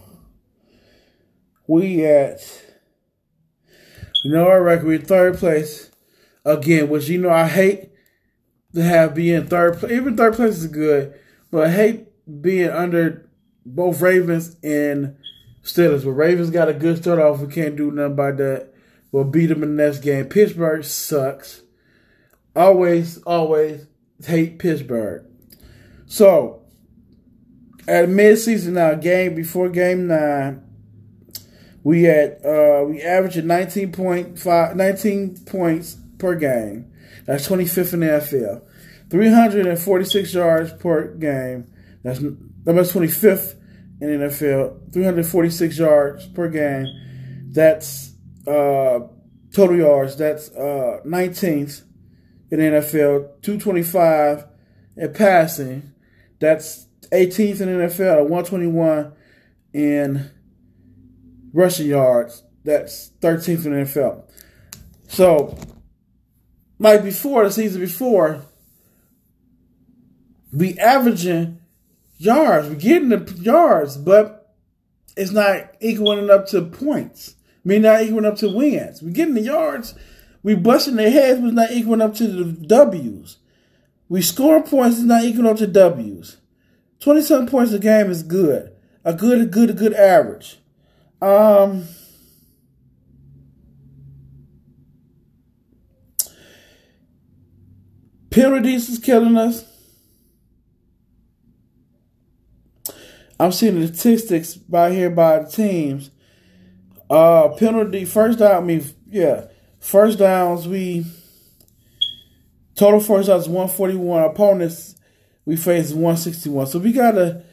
we 1.67 2.05
at 2.05 2.39
you 4.23 4.31
know 4.31 4.47
our 4.47 4.61
record 4.61 4.87
we 4.87 4.97
third 4.97 5.37
place 5.37 5.91
again, 6.45 6.89
which 6.89 7.09
you 7.09 7.19
know 7.19 7.29
I 7.29 7.47
hate 7.47 7.89
to 8.73 8.83
have 8.83 9.15
being 9.15 9.47
third 9.47 9.77
place. 9.77 9.91
Even 9.91 10.17
third 10.17 10.35
place 10.35 10.57
is 10.57 10.67
good, 10.67 11.13
but 11.51 11.67
I 11.67 11.71
hate 11.71 12.07
being 12.41 12.69
under 12.69 13.29
both 13.65 14.01
Ravens 14.01 14.55
and 14.63 15.17
Steelers. 15.63 16.03
But 16.03 16.11
Ravens 16.11 16.49
got 16.49 16.69
a 16.69 16.73
good 16.73 16.97
start 16.97 17.19
off. 17.19 17.39
We 17.39 17.53
can't 17.53 17.75
do 17.75 17.91
nothing 17.91 18.13
about 18.13 18.37
that. 18.37 18.73
We'll 19.11 19.25
beat 19.25 19.47
them 19.47 19.63
in 19.63 19.75
the 19.75 19.83
next 19.83 19.99
game. 19.99 20.25
Pittsburgh 20.25 20.83
sucks. 20.83 21.63
Always, 22.55 23.21
always 23.23 23.85
hate 24.25 24.59
Pittsburgh. 24.59 25.25
So, 26.05 26.63
at 27.87 28.09
midseason 28.09 28.73
now, 28.73 28.93
game 28.95 29.35
before 29.35 29.69
game 29.69 30.07
nine, 30.07 30.63
we 31.83 32.07
at 32.07 32.45
uh 32.45 32.85
we 32.87 33.01
averaging 33.01 33.45
19.5 33.45 34.75
19 34.75 35.37
points 35.45 35.97
per 36.17 36.35
game. 36.35 36.91
That's 37.25 37.47
25th 37.47 37.93
in 37.93 37.99
the 38.01 38.05
NFL. 38.07 38.61
346 39.09 40.33
yards 40.33 40.73
per 40.73 41.15
game. 41.15 41.71
That's 42.03 42.19
number 42.19 42.83
25th 42.83 43.55
in 43.99 44.19
the 44.19 44.27
NFL. 44.27 44.93
346 44.93 45.77
yards 45.77 46.27
per 46.27 46.47
game. 46.49 46.87
That's 47.51 48.13
uh 48.47 48.99
total 49.53 49.77
yards. 49.77 50.17
That's 50.17 50.49
uh 50.51 51.01
19th 51.05 51.83
in 52.51 52.59
the 52.59 52.65
NFL. 52.65 53.41
225 53.41 54.45
in 54.97 55.13
passing. 55.13 55.93
That's 56.39 56.87
18th 57.11 57.61
in 57.61 57.77
the 57.77 57.85
NFL. 57.85 58.29
121 58.29 59.13
in 59.73 60.31
rushing 61.53 61.87
yards. 61.87 62.43
That's 62.63 63.11
13th 63.21 63.65
in 63.65 63.73
the 63.73 63.79
NFL. 63.85 64.23
So, 65.07 65.57
like 66.79 67.03
before, 67.03 67.43
the 67.43 67.51
season 67.51 67.81
before, 67.81 68.41
we 70.53 70.77
averaging 70.77 71.59
yards. 72.17 72.69
We're 72.69 72.75
getting 72.75 73.09
the 73.09 73.31
yards, 73.41 73.97
but 73.97 74.55
it's 75.17 75.31
not 75.31 75.75
equaling 75.79 76.29
up 76.29 76.47
to 76.47 76.61
points. 76.61 77.35
I 77.63 77.67
mean, 77.67 77.81
not 77.83 78.01
equaling 78.01 78.25
up 78.25 78.37
to 78.37 78.49
wins. 78.49 79.01
We're 79.01 79.11
getting 79.11 79.35
the 79.35 79.41
yards. 79.41 79.95
We 80.43 80.55
busting 80.55 80.95
their 80.95 81.11
heads, 81.11 81.39
but 81.41 81.53
not 81.53 81.71
equaling 81.71 82.01
up 82.01 82.15
to 82.15 82.27
the 82.27 82.45
W's. 82.45 83.37
We 84.09 84.21
score 84.21 84.61
points, 84.63 84.97
it's 84.97 85.05
not 85.05 85.23
equaling 85.23 85.51
up 85.51 85.57
to 85.57 85.67
W's. 85.67 86.37
27 86.99 87.47
points 87.47 87.71
a 87.73 87.79
game 87.79 88.09
is 88.09 88.23
good. 88.23 88.71
A 89.03 89.13
good, 89.13 89.41
a 89.41 89.45
good, 89.45 89.69
a 89.71 89.73
good 89.73 89.93
average. 89.93 90.60
Um, 91.21 91.87
penalties 98.31 98.89
is 98.89 98.97
killing 98.97 99.37
us. 99.37 99.65
I'm 103.39 103.51
seeing 103.51 103.79
the 103.79 103.87
statistics 103.87 104.55
by 104.55 104.91
here 104.91 105.09
by 105.09 105.39
the 105.39 105.49
teams. 105.49 106.09
Uh, 107.09 107.49
penalty 107.49 108.05
first 108.05 108.39
down. 108.39 108.63
I 108.63 108.65
mean, 108.65 108.83
yeah, 109.07 109.47
first 109.79 110.17
downs. 110.19 110.67
We 110.67 111.05
total 112.75 112.99
first 112.99 113.27
downs 113.27 113.47
141. 113.47 114.23
Opponents 114.23 114.95
we 115.45 115.55
face 115.55 115.91
161. 115.91 116.67
So 116.67 116.79
we 116.79 116.93
gotta 116.93 117.43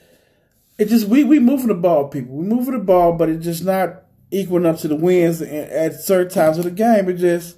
it 0.79 0.87
just 0.89 1.09
we 1.09 1.25
we 1.25 1.41
moving 1.41 1.67
the 1.67 1.75
ball, 1.75 2.09
people. 2.09 2.37
We 2.37 2.47
moving 2.47 2.73
the 2.73 2.79
ball, 2.79 3.13
but 3.13 3.29
it's 3.29 3.45
just 3.45 3.65
not 3.65 4.05
equaling 4.31 4.67
up 4.67 4.79
to 4.79 4.89
the 4.89 4.95
wins 4.95 5.43
at 5.43 5.95
certain 6.01 6.33
times 6.33 6.59
of 6.59 6.65
the 6.65 6.71
game. 6.71 7.09
It 7.09 7.15
just 7.15 7.57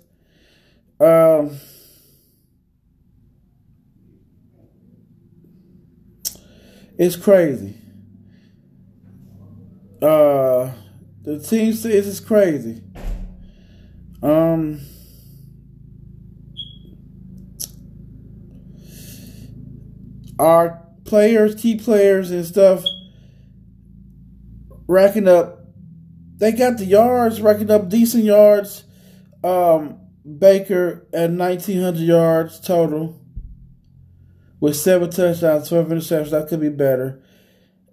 um 0.99 1.59
it's 6.99 7.17
crazy. 7.17 7.75
Uh 10.00 10.73
the 11.23 11.39
team 11.39 11.75
says 11.75 12.09
it's 12.09 12.21
crazy. 12.21 12.83
Um 14.23 14.81
our 20.39 20.83
players, 21.05 21.55
key 21.55 21.77
players 21.77 22.31
and 22.31 22.47
stuff 22.47 22.83
racking 24.90 25.28
up. 25.28 25.61
They 26.37 26.52
got 26.52 26.78
the 26.78 26.85
yards, 26.85 27.40
racking 27.40 27.70
up 27.70 27.88
decent 27.88 28.25
yards. 28.25 28.85
Um, 29.44 30.00
Baker 30.38 31.06
at 31.12 31.30
1,900 31.30 32.00
yards 32.00 32.61
total 32.61 33.20
with 34.59 34.76
seven 34.76 35.11
touchdowns, 35.11 35.68
12 35.68 35.88
interceptions. 35.88 36.30
That 36.30 36.49
could 36.49 36.61
be 36.61 36.68
better. 36.68 37.23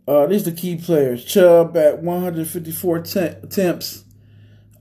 Uh, 0.08 0.26
these 0.26 0.48
are 0.48 0.52
the 0.52 0.58
key 0.58 0.78
players. 0.78 1.24
Chubb 1.24 1.78
at 1.78 2.02
154 2.02 3.00
t- 3.02 3.20
attempts 3.20 4.04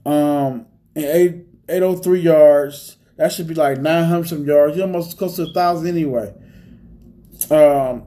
um, 0.05 0.65
and 0.95 1.05
8, 1.05 1.35
803 1.69 2.19
yards. 2.19 2.97
That 3.17 3.31
should 3.31 3.47
be 3.47 3.53
like 3.53 3.79
900 3.79 4.27
some 4.27 4.45
yards. 4.45 4.75
He 4.75 4.81
almost 4.81 5.17
close 5.17 5.35
to 5.35 5.43
a 5.43 5.45
1,000 5.45 5.87
anyway. 5.87 6.33
Um, 7.51 8.03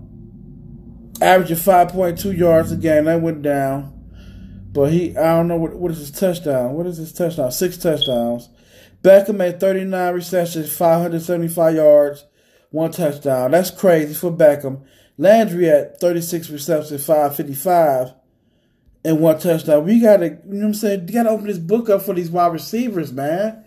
averaging 1.21 1.57
5.2 1.57 2.37
yards 2.37 2.73
a 2.73 2.77
game. 2.77 3.05
That 3.05 3.21
went 3.21 3.43
down. 3.43 4.00
But 4.73 4.93
he, 4.93 5.17
I 5.17 5.37
don't 5.37 5.49
know 5.49 5.57
what 5.57 5.75
what 5.75 5.91
is 5.91 5.99
his 5.99 6.11
touchdown. 6.11 6.75
What 6.75 6.87
is 6.87 6.97
his 6.97 7.13
touchdown? 7.13 7.51
Six 7.51 7.77
touchdowns. 7.77 8.49
Beckham 9.03 9.41
had 9.45 9.59
39 9.59 10.15
receptions, 10.15 10.77
575 10.77 11.75
yards, 11.75 12.25
one 12.71 12.93
touchdown. 12.93 13.51
That's 13.51 13.71
crazy 13.71 14.15
for 14.15 14.31
Beckham. 14.31 14.83
Landry 15.17 15.67
had 15.67 15.99
36 15.99 16.51
receptions, 16.51 17.05
555, 17.05 18.13
and 19.05 19.21
one 19.21 19.39
touchdown. 19.39 19.87
We 19.87 20.01
gotta, 20.01 20.27
you 20.27 20.39
know 20.45 20.59
what 20.59 20.65
I'm 20.67 20.75
saying? 20.75 21.09
You 21.09 21.15
gotta 21.15 21.31
open 21.31 21.47
this 21.47 21.59
book 21.59 21.89
up 21.89 22.03
for 22.03 22.15
these 22.15 22.31
wide 22.31 22.53
receivers, 22.53 23.13
man. 23.13 23.65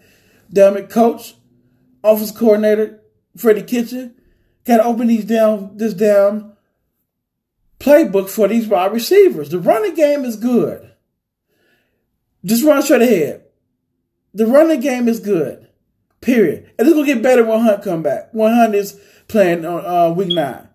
Damn 0.52 0.78
it, 0.78 0.90
coach, 0.90 1.36
office 2.04 2.32
coordinator, 2.32 3.02
Freddie 3.36 3.64
Kitchen, 3.64 4.16
gotta 4.66 4.84
open 4.84 5.08
these 5.08 5.26
down, 5.26 5.78
this 5.78 5.96
down 5.96 6.54
playbook 7.80 8.30
for 8.30 8.48
these 8.48 8.68
wide 8.68 8.94
receivers. 8.94 9.50
The 9.50 9.60
running 9.60 9.96
game 9.96 10.24
is 10.24 10.38
good. 10.38 10.93
Just 12.46 12.64
run 12.64 12.82
straight 12.82 13.02
ahead. 13.02 13.44
The 14.34 14.46
running 14.46 14.80
game 14.80 15.08
is 15.08 15.20
good. 15.20 15.68
Period. 16.22 16.72
And 16.78 16.88
it's 16.88 16.96
gonna 16.96 17.06
get 17.06 17.22
better 17.22 17.44
when 17.46 17.60
Hunt 17.62 17.84
come 17.84 18.02
back. 18.02 18.30
When 18.32 18.54
Hunt 18.54 18.76
is 18.76 19.00
playing 19.28 19.66
on 19.66 19.86
uh, 19.86 20.14
week 20.14 20.30
nine. 20.30 20.68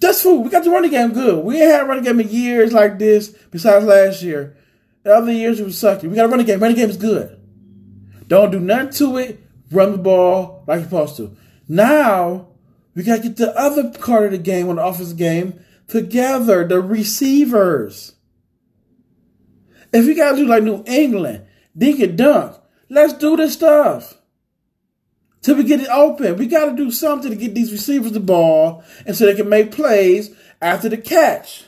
That's 0.00 0.22
food. 0.22 0.40
We 0.40 0.50
got 0.50 0.64
the 0.64 0.70
running 0.70 0.90
game 0.90 1.12
good. 1.12 1.44
We 1.44 1.60
ain't 1.60 1.70
had 1.70 1.82
a 1.82 1.86
running 1.86 2.04
game 2.04 2.20
in 2.20 2.28
years 2.28 2.72
like 2.72 2.98
this 2.98 3.28
besides 3.50 3.84
last 3.84 4.22
year. 4.22 4.56
The 5.04 5.14
other 5.14 5.32
years 5.32 5.60
it 5.60 5.64
was 5.64 5.76
sucky. 5.76 6.04
We 6.04 6.16
got 6.16 6.26
a 6.26 6.28
running 6.28 6.46
game. 6.46 6.60
Running 6.60 6.76
game 6.76 6.90
is 6.90 6.96
good. 6.96 7.38
Don't 8.26 8.50
do 8.50 8.60
nothing 8.60 8.90
to 8.90 9.16
it. 9.18 9.40
Run 9.70 9.92
the 9.92 9.98
ball 9.98 10.64
like 10.66 10.80
you're 10.80 10.84
supposed 10.84 11.16
to. 11.16 11.36
Now 11.68 12.48
we 12.94 13.02
gotta 13.02 13.22
get 13.22 13.36
the 13.36 13.56
other 13.58 13.90
part 13.90 14.26
of 14.26 14.32
the 14.32 14.38
game 14.38 14.68
on 14.68 14.76
the 14.76 14.84
offensive 14.84 15.16
game 15.16 15.60
together. 15.88 16.66
The 16.66 16.80
receivers. 16.80 18.14
If 19.92 20.06
you 20.06 20.14
guys 20.14 20.36
do 20.36 20.46
like 20.46 20.62
New 20.62 20.82
England, 20.86 21.46
and 21.74 22.18
dunk, 22.18 22.56
let's 22.88 23.12
do 23.14 23.36
this 23.36 23.52
stuff. 23.52 24.14
Till 25.42 25.56
we 25.56 25.64
get 25.64 25.80
it 25.80 25.88
open. 25.88 26.36
We 26.36 26.46
got 26.46 26.66
to 26.66 26.76
do 26.76 26.90
something 26.90 27.30
to 27.30 27.36
get 27.36 27.54
these 27.54 27.72
receivers 27.72 28.12
the 28.12 28.20
ball 28.20 28.84
and 29.04 29.16
so 29.16 29.26
they 29.26 29.34
can 29.34 29.48
make 29.48 29.72
plays 29.72 30.34
after 30.60 30.88
the 30.88 30.96
catch. 30.96 31.64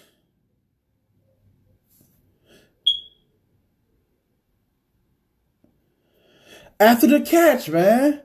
After 6.79 7.09
the 7.09 7.21
catch, 7.21 7.69
man. 7.69 8.23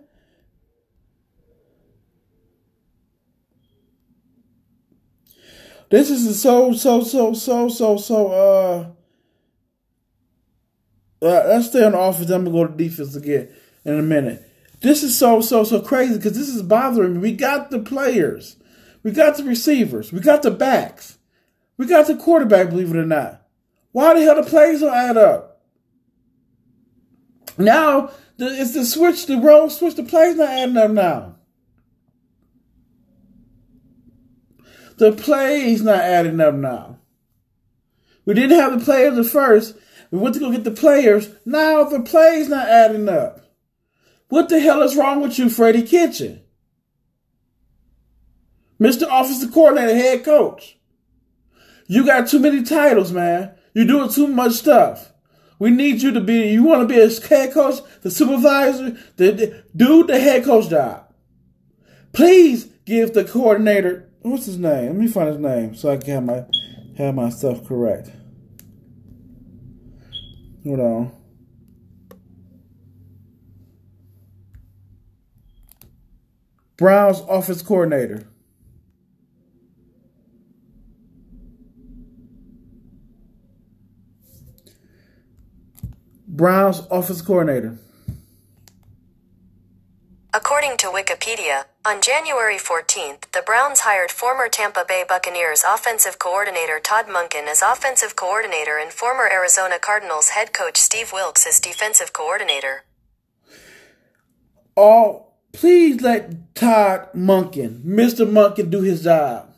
This 5.90 6.12
is 6.12 6.40
so, 6.40 6.74
so, 6.74 7.04
so, 7.04 7.34
so, 7.34 7.70
so, 7.70 7.98
so, 7.98 8.28
uh, 8.32 8.92
uh, 11.22 11.44
let's 11.48 11.68
stay 11.68 11.84
on 11.84 11.92
the 11.92 12.00
offense. 12.00 12.30
I'm 12.30 12.46
gonna 12.46 12.56
go 12.56 12.68
to 12.68 12.78
defense 12.78 13.16
again 13.16 13.50
in 13.86 14.00
a 14.00 14.04
minute. 14.04 14.46
This 14.82 15.04
is 15.04 15.18
so 15.18 15.42
so 15.42 15.64
so 15.64 15.82
crazy 15.82 16.16
because 16.16 16.38
this 16.38 16.50
is 16.50 16.62
bothering 16.62 17.16
me. 17.16 17.20
We 17.20 17.32
got 17.34 17.72
the 17.72 17.80
players, 17.80 18.56
we 19.04 19.12
got 19.12 19.38
the 19.38 19.44
receivers, 19.44 20.14
we 20.14 20.20
got 20.20 20.44
the 20.44 20.52
backs, 20.52 21.18
we 21.78 21.86
got 21.86 22.08
the 22.08 22.16
quarterback. 22.16 22.70
Believe 22.70 22.92
it 22.92 22.98
or 22.98 23.06
not, 23.06 23.46
why 23.92 24.14
the 24.14 24.22
hell 24.22 24.42
the 24.42 24.50
plays 24.50 24.80
don't 24.80 24.94
add 24.94 25.18
up? 25.18 25.62
Now 27.58 28.12
the, 28.38 28.48
it's 28.48 28.74
the 28.74 28.86
switch, 28.86 29.26
the 29.26 29.38
role 29.38 29.70
switch. 29.70 29.96
The 29.96 30.04
plays 30.04 30.38
not 30.38 30.50
adding 30.50 30.78
up 30.78 30.92
now. 30.92 31.36
The 34.98 35.12
plays 35.12 35.82
not 35.82 36.00
adding 36.00 36.40
up 36.40 36.56
now. 36.56 37.00
We 38.26 38.34
didn't 38.34 38.58
have 38.58 38.80
the 38.80 38.86
players 38.86 39.18
at 39.18 39.26
first. 39.26 39.76
We 40.12 40.20
went 40.20 40.34
to 40.36 40.40
go 40.40 40.52
get 40.52 40.64
the 40.64 40.72
players. 40.72 41.30
Now 41.46 41.84
the 41.84 42.02
plays 42.02 42.50
not 42.50 42.68
adding 42.68 43.08
up. 43.08 43.42
What 44.30 44.50
the 44.50 44.60
hell 44.60 44.82
is 44.82 44.96
wrong 44.96 45.22
with 45.22 45.38
you, 45.40 45.50
Freddie 45.50 45.84
Kitchen? 45.84 46.42
Mr. 48.80 49.04
Offensive 49.10 49.52
Coordinator, 49.52 49.96
head 49.96 50.24
coach. 50.24 50.78
You 51.88 52.06
got 52.06 52.28
too 52.28 52.40
many 52.40 52.64
titles, 52.64 53.12
man. 53.12 53.54
You're 53.74 53.86
doing 53.86 54.10
too 54.10 54.28
much 54.28 54.54
stuff. 54.54 55.12
We 55.58 55.72
need 55.72 56.02
you 56.02 56.12
to 56.12 56.22
be, 56.22 56.50
you 56.50 56.64
want 56.64 56.88
to 56.88 56.94
be 56.94 57.02
a 57.02 57.10
head 57.28 57.54
coach, 57.54 57.82
the 58.02 58.10
supervisor, 58.10 58.92
the, 59.18 59.32
the 59.32 59.64
do 59.76 60.06
the 60.06 60.20
head 60.20 60.46
coach 60.46 60.70
job. 60.70 61.14
Please 62.14 62.66
give 62.86 63.14
the 63.14 63.26
coordinator, 63.26 64.10
what's 64.22 64.46
his 64.46 64.58
name? 64.58 64.88
Let 64.88 64.96
me 64.96 65.08
find 65.08 65.28
his 65.28 65.40
name 65.40 65.76
so 65.76 65.90
I 65.90 65.98
can 65.98 66.14
have 66.14 66.24
my, 66.24 66.46
have 66.98 67.16
my 67.16 67.30
stuff 67.30 67.68
correct. 67.68 68.10
Hold 70.70 70.80
know. 70.80 71.12
Browns 76.78 77.22
office 77.22 77.64
coordinator. 77.64 78.28
Browns 86.28 86.84
office 86.92 87.24
coordinator. 87.24 87.80
According 90.32 90.78
to 90.78 90.88
Wikipedia, 90.88 91.66
on 91.84 92.04
January 92.04 92.58
14th, 92.58 93.32
the 93.32 93.42
Browns 93.44 93.80
hired 93.80 94.12
former 94.12 94.48
Tampa 94.48 94.86
Bay 94.88 95.04
Buccaneers 95.08 95.64
offensive 95.68 96.20
coordinator 96.20 96.80
Todd 96.80 97.08
Monken 97.08 97.48
as 97.48 97.64
offensive 97.64 98.16
coordinator 98.16 98.78
and 98.78 98.92
former 98.94 99.28
Arizona 99.32 99.80
Cardinals 99.80 100.30
head 100.30 100.54
coach 100.54 100.78
Steve 100.78 101.12
Wilks 101.12 101.48
as 101.48 101.60
defensive 101.60 102.14
coordinator. 102.14 102.84
Oh, 104.78 105.30
please 105.52 106.00
let 106.02 106.54
Todd 106.54 107.10
Monken, 107.16 107.84
Mr. 107.84 108.30
Monken, 108.30 108.70
do 108.70 108.82
his 108.82 109.06
job. 109.06 109.52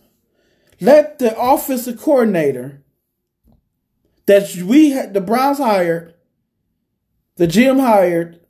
Let 0.80 1.20
the 1.20 1.38
offensive 1.38 2.00
coordinator 2.00 2.82
that 4.26 4.56
we 4.56 4.92
had, 4.92 5.14
the 5.14 5.20
Browns 5.20 5.58
hired, 5.58 6.14
the 7.36 7.46
GM 7.46 7.82
hired, 7.82 8.41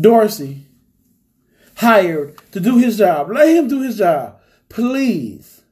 Dorsey 0.00 0.66
hired 1.76 2.38
to 2.52 2.60
do 2.60 2.78
his 2.78 2.98
job. 2.98 3.30
Let 3.30 3.48
him 3.48 3.68
do 3.68 3.82
his 3.82 3.98
job, 3.98 4.40
please. 4.68 5.62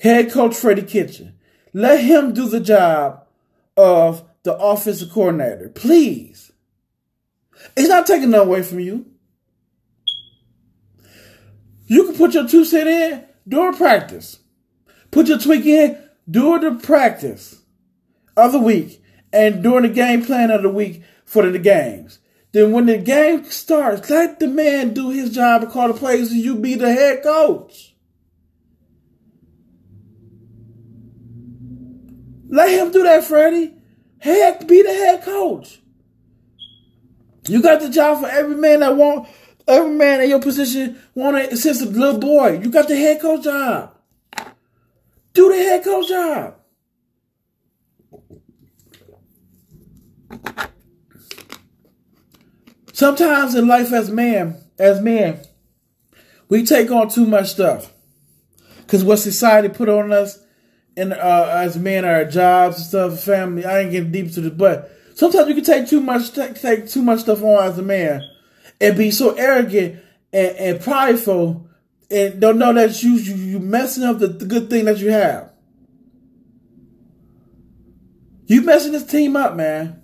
Head 0.00 0.32
coach 0.32 0.56
Freddie 0.56 0.82
Kitchen, 0.82 1.34
let 1.72 2.00
him 2.00 2.34
do 2.34 2.48
the 2.48 2.60
job 2.60 3.24
of 3.76 4.24
the 4.42 4.54
offensive 4.54 5.10
coordinator, 5.12 5.68
please. 5.68 6.52
It's 7.76 7.88
not 7.88 8.06
taking 8.06 8.30
nothing 8.30 8.48
away 8.48 8.62
from 8.62 8.80
you. 8.80 9.06
You 11.86 12.06
can 12.06 12.16
put 12.16 12.34
your 12.34 12.48
two 12.48 12.64
cent 12.64 12.88
in 12.88 13.24
during 13.46 13.76
practice. 13.76 14.40
Put 15.10 15.28
your 15.28 15.38
tweak 15.38 15.66
in 15.66 15.98
during 16.28 16.62
the 16.62 16.82
practice 16.82 17.62
of 18.36 18.52
the 18.52 18.58
week 18.58 19.04
and 19.32 19.62
during 19.62 19.82
the 19.82 19.88
game 19.88 20.24
plan 20.24 20.50
of 20.50 20.62
the 20.62 20.68
week 20.68 21.02
for 21.32 21.50
the 21.50 21.58
games. 21.58 22.18
Then 22.52 22.72
when 22.72 22.84
the 22.84 22.98
game 22.98 23.44
starts, 23.44 24.10
let 24.10 24.38
the 24.38 24.46
man 24.46 24.92
do 24.92 25.08
his 25.08 25.34
job 25.34 25.62
and 25.62 25.72
call 25.72 25.88
the 25.88 25.94
plays 25.94 26.30
and 26.30 26.42
you 26.42 26.56
be 26.56 26.74
the 26.74 26.92
head 26.92 27.22
coach. 27.22 27.94
Let 32.50 32.68
him 32.68 32.92
do 32.92 33.02
that, 33.04 33.24
Freddie. 33.24 33.72
Heck, 34.18 34.68
be 34.68 34.82
the 34.82 34.92
head 34.92 35.22
coach. 35.22 35.80
You 37.48 37.62
got 37.62 37.80
the 37.80 37.88
job 37.88 38.20
for 38.20 38.28
every 38.28 38.56
man 38.56 38.80
that 38.80 38.94
want 38.94 39.26
every 39.66 39.94
man 39.94 40.20
in 40.20 40.28
your 40.28 40.42
position 40.42 41.00
want 41.14 41.38
to 41.38 41.50
assist 41.50 41.80
a 41.80 41.86
little 41.86 42.20
boy. 42.20 42.60
You 42.62 42.68
got 42.68 42.88
the 42.88 42.96
head 42.96 43.22
coach 43.22 43.44
job. 43.44 43.96
Do 45.32 45.48
the 45.48 45.56
head 45.56 45.82
coach 45.82 46.08
job. 46.10 46.56
Sometimes 53.02 53.56
in 53.56 53.66
life 53.66 53.92
as 53.92 54.12
man, 54.12 54.62
as 54.78 55.00
man, 55.00 55.40
we 56.48 56.64
take 56.64 56.88
on 56.92 57.08
too 57.08 57.26
much 57.26 57.48
stuff. 57.48 57.92
Cause 58.86 59.02
what 59.02 59.16
society 59.16 59.68
put 59.68 59.88
on 59.88 60.12
us 60.12 60.38
and 60.96 61.12
uh, 61.12 61.48
as 61.52 61.76
men, 61.76 62.04
our 62.04 62.24
jobs 62.24 62.76
and 62.76 62.86
stuff, 62.86 63.18
family. 63.18 63.64
I 63.64 63.80
ain't 63.80 63.90
getting 63.90 64.12
deep 64.12 64.32
to 64.34 64.40
this, 64.40 64.52
but 64.52 64.96
sometimes 65.16 65.48
you 65.48 65.56
can 65.56 65.64
take 65.64 65.88
too 65.88 66.00
much, 66.00 66.30
take, 66.30 66.54
take 66.54 66.86
too 66.86 67.02
much 67.02 67.22
stuff 67.22 67.42
on 67.42 67.64
as 67.64 67.76
a 67.76 67.82
man, 67.82 68.22
and 68.80 68.96
be 68.96 69.10
so 69.10 69.34
arrogant 69.34 70.00
and, 70.32 70.56
and 70.56 70.80
prideful, 70.80 71.66
and 72.08 72.40
don't 72.40 72.58
know 72.58 72.72
that 72.72 73.02
you 73.02 73.14
you, 73.14 73.34
you 73.34 73.58
messing 73.58 74.04
up 74.04 74.20
the, 74.20 74.28
the 74.28 74.46
good 74.46 74.70
thing 74.70 74.84
that 74.84 74.98
you 74.98 75.10
have. 75.10 75.50
You 78.46 78.62
messing 78.62 78.92
this 78.92 79.06
team 79.06 79.34
up, 79.34 79.56
man. 79.56 80.00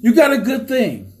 You 0.00 0.14
got 0.14 0.32
a 0.32 0.38
good 0.38 0.66
thing. 0.68 1.13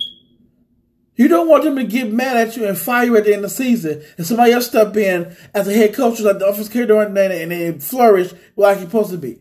You 1.16 1.28
don't 1.28 1.48
want 1.48 1.62
them 1.62 1.76
to 1.76 1.84
get 1.84 2.12
mad 2.12 2.36
at 2.36 2.56
you 2.56 2.66
and 2.66 2.76
fire 2.76 3.04
you 3.04 3.16
at 3.16 3.24
the 3.24 3.34
end 3.34 3.44
of 3.44 3.50
the 3.50 3.56
season, 3.56 4.02
and 4.16 4.26
somebody 4.26 4.52
else 4.52 4.66
step 4.66 4.96
in 4.96 5.36
as 5.54 5.68
a 5.68 5.72
head 5.72 5.94
coach 5.94 6.18
like 6.20 6.38
the 6.38 6.46
offense 6.46 6.68
coordinator 6.68 7.34
and 7.34 7.52
then 7.52 7.78
flourish 7.78 8.32
like 8.56 8.78
you're 8.78 8.86
supposed 8.86 9.10
to 9.10 9.18
be. 9.18 9.38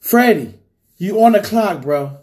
Freddie, 0.00 0.58
you 0.96 1.22
on 1.22 1.32
the 1.32 1.40
clock, 1.40 1.82
bro. 1.82 2.18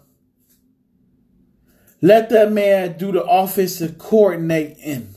Let 2.02 2.30
that 2.30 2.50
man 2.50 2.96
do 2.98 3.12
the 3.12 3.24
office 3.24 3.80
offensive 3.80 3.98
coordinating. 3.98 5.14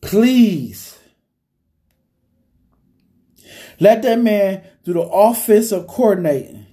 Please. 0.00 0.98
Let 3.78 4.02
that 4.02 4.20
man 4.20 4.64
do 4.84 4.92
the 4.92 5.02
offensive 5.02 5.86
coordinating. 5.86 6.65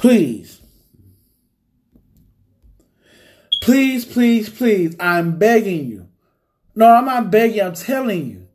Please. 0.00 0.62
Please, 3.60 4.06
please, 4.06 4.48
please. 4.48 4.96
I'm 4.98 5.36
begging 5.38 5.84
you. 5.84 6.08
No, 6.74 6.86
I'm 6.86 7.04
not 7.04 7.30
begging. 7.30 7.60
I'm 7.60 7.74
telling 7.74 8.26
you. 8.26 8.48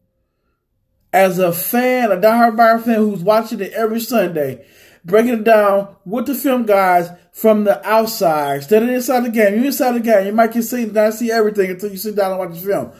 As 1.13 1.37
a 1.37 1.53
fan, 1.53 2.11
a 2.11 2.17
diehard 2.17 2.55
Bayern 2.55 2.83
fan 2.83 2.95
who's 2.95 3.21
watching 3.21 3.59
it 3.59 3.73
every 3.73 3.99
Sunday, 3.99 4.65
breaking 5.05 5.35
it 5.35 5.43
down 5.43 5.95
with 6.03 6.25
the 6.25 6.33
film 6.33 6.65
guys 6.65 7.11
from 7.31 7.63
the 7.63 7.87
outside, 7.87 8.63
of 8.63 8.89
inside 8.89 9.25
the 9.25 9.29
game. 9.29 9.59
You 9.59 9.65
inside 9.67 9.91
the 9.91 9.99
game, 9.99 10.25
you 10.25 10.33
might 10.33 10.51
can 10.51 10.63
see 10.63 10.85
not 10.85 11.13
see 11.13 11.31
everything 11.31 11.69
until 11.69 11.91
you 11.91 11.97
sit 11.97 12.15
down 12.15 12.31
and 12.31 12.39
watch 12.39 12.59
the 12.59 12.67
film. 12.67 12.91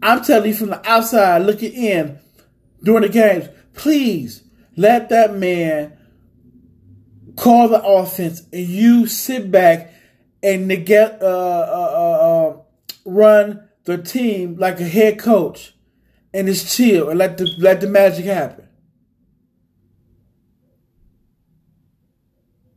I'm 0.00 0.22
telling 0.22 0.50
you 0.50 0.54
from 0.54 0.70
the 0.70 0.88
outside, 0.88 1.42
looking 1.42 1.72
in 1.72 2.20
during 2.84 3.02
the 3.02 3.08
games. 3.08 3.48
Please 3.74 4.44
let 4.76 5.08
that 5.08 5.34
man 5.34 5.97
call 7.38 7.68
the 7.68 7.82
offense, 7.82 8.42
and 8.52 8.66
you 8.66 9.06
sit 9.06 9.50
back 9.50 9.92
and 10.42 10.68
get 10.84 11.22
uh, 11.22 11.26
uh, 11.26 11.90
uh, 11.94 12.48
uh, 12.48 12.56
run 13.04 13.68
the 13.84 13.96
team 13.96 14.56
like 14.56 14.80
a 14.80 14.88
head 14.88 15.18
coach, 15.18 15.74
and 16.34 16.48
just 16.48 16.76
chill 16.76 17.08
and 17.08 17.18
let 17.18 17.38
the 17.38 17.46
let 17.58 17.80
the 17.80 17.86
magic 17.86 18.26
happen. 18.26 18.68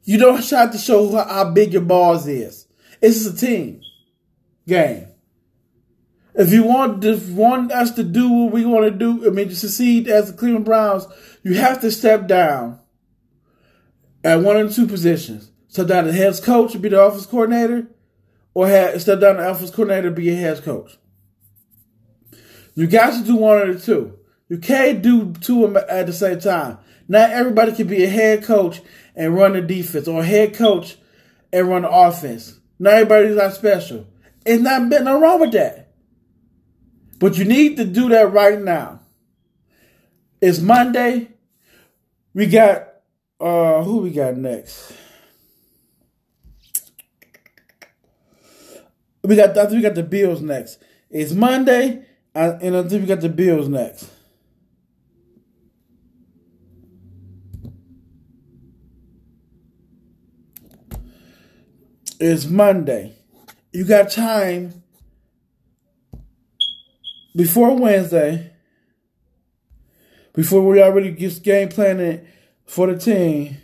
You 0.04 0.18
don't 0.18 0.44
have 0.50 0.72
to 0.72 0.78
show 0.78 1.16
how 1.16 1.52
big 1.52 1.74
your 1.74 1.84
balls 1.84 2.28
is. 2.28 2.68
It's 3.02 3.26
a 3.26 3.36
team 3.36 3.82
game. 4.68 5.08
If 6.34 6.52
you 6.52 6.64
want 6.64 7.02
to, 7.02 7.18
want 7.34 7.72
us 7.72 7.92
to 7.92 8.04
do 8.04 8.30
what 8.30 8.54
we 8.54 8.66
want 8.66 8.86
to 8.86 8.92
do, 8.92 9.28
I 9.28 9.32
mean 9.32 9.50
to 9.50 9.56
succeed 9.56 10.08
as 10.08 10.32
the 10.32 10.38
Cleveland 10.38 10.66
Browns, 10.66 11.06
you 11.44 11.56
have 11.56 11.82
to 11.82 11.92
step 11.92 12.28
down 12.28 12.81
at 14.24 14.42
one 14.42 14.58
of 14.58 14.74
two 14.74 14.88
positions. 14.88 15.52
Step 15.68 15.88
down 15.88 16.06
the 16.06 16.14
head 16.14 16.40
coach 16.44 16.80
be 16.82 16.90
the 16.90 17.02
office 17.02 17.26
coordinator, 17.26 17.88
or 18.54 18.68
have, 18.68 19.02
step 19.02 19.20
down 19.22 19.38
the 19.38 19.48
office 19.48 19.72
coordinator 19.72 20.12
be 20.12 20.30
a 20.30 20.36
head 20.36 20.62
coach. 20.64 20.98
You 22.76 22.88
got 22.88 23.14
to 23.14 23.26
do 23.26 23.36
one 23.36 23.70
of 23.70 23.74
the 23.74 23.86
two. 23.86 24.18
You 24.50 24.58
can't 24.58 25.02
do 25.02 25.34
two 25.34 25.78
at 25.78 26.08
the 26.08 26.14
same 26.14 26.40
time. 26.40 26.78
Not 27.08 27.32
everybody 27.32 27.74
can 27.74 27.88
be 27.88 28.04
a 28.04 28.10
head 28.10 28.44
coach 28.44 28.82
and 29.16 29.36
run 29.36 29.54
the 29.54 29.62
defense, 29.62 30.08
or 30.08 30.22
a 30.22 30.26
head 30.26 30.56
coach 30.56 30.98
and 31.54 31.68
run 31.68 31.84
the 31.84 31.90
offense. 31.90 32.60
Not 32.80 32.94
everybody's 32.94 33.36
not 33.36 33.54
special. 33.54 34.08
It's 34.46 34.62
not 34.62 34.84
nothing 34.84 35.06
wrong 35.06 35.40
with 35.40 35.52
that. 35.54 35.94
But 37.20 37.38
you 37.38 37.46
need 37.46 37.78
to 37.78 37.86
do 37.86 38.10
that 38.10 38.34
right 38.34 38.60
now. 38.60 39.02
It's 40.42 40.60
Monday. 40.60 41.30
We 42.34 42.48
got 42.48 42.91
uh, 43.42 43.84
who 43.84 43.98
we 43.98 44.12
got 44.12 44.38
next? 44.38 44.94
We 49.24 49.36
got. 49.36 49.58
I 49.58 49.66
think 49.66 49.78
we 49.78 49.82
got 49.82 49.96
the 49.96 50.04
Bills 50.04 50.42
next. 50.42 50.80
It's 51.10 51.34
Monday, 51.34 52.06
and 52.36 52.78
I 52.78 52.84
think 52.84 53.02
we 53.02 53.08
got 53.08 53.22
the 53.22 53.30
Bills 53.30 53.68
next. 53.68 54.10
It's 62.20 62.46
Monday. 62.46 63.16
You 63.74 63.84
got 63.86 64.12
time 64.12 64.84
before 67.36 67.76
Wednesday, 67.76 68.52
before 70.34 70.66
we 70.68 70.82
already 70.82 71.12
get 71.12 71.42
game 71.42 71.70
planning 71.70 72.28
for 72.72 72.88
the 72.88 72.98
team. 72.98 73.58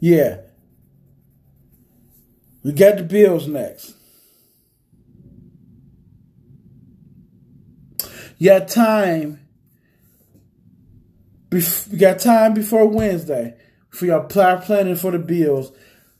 Yeah. 0.00 0.38
We 2.64 2.72
got 2.72 2.96
the 2.96 3.04
Bills 3.04 3.46
next. 3.46 3.94
You 8.38 8.50
got 8.50 8.66
time. 8.66 9.46
You 11.52 11.62
got 11.96 12.18
time 12.18 12.54
before 12.54 12.88
Wednesday 12.88 13.56
for 13.90 14.06
your 14.06 14.24
plan 14.24 14.62
planning 14.62 14.96
for 14.96 15.12
the 15.12 15.20
Bills 15.20 15.70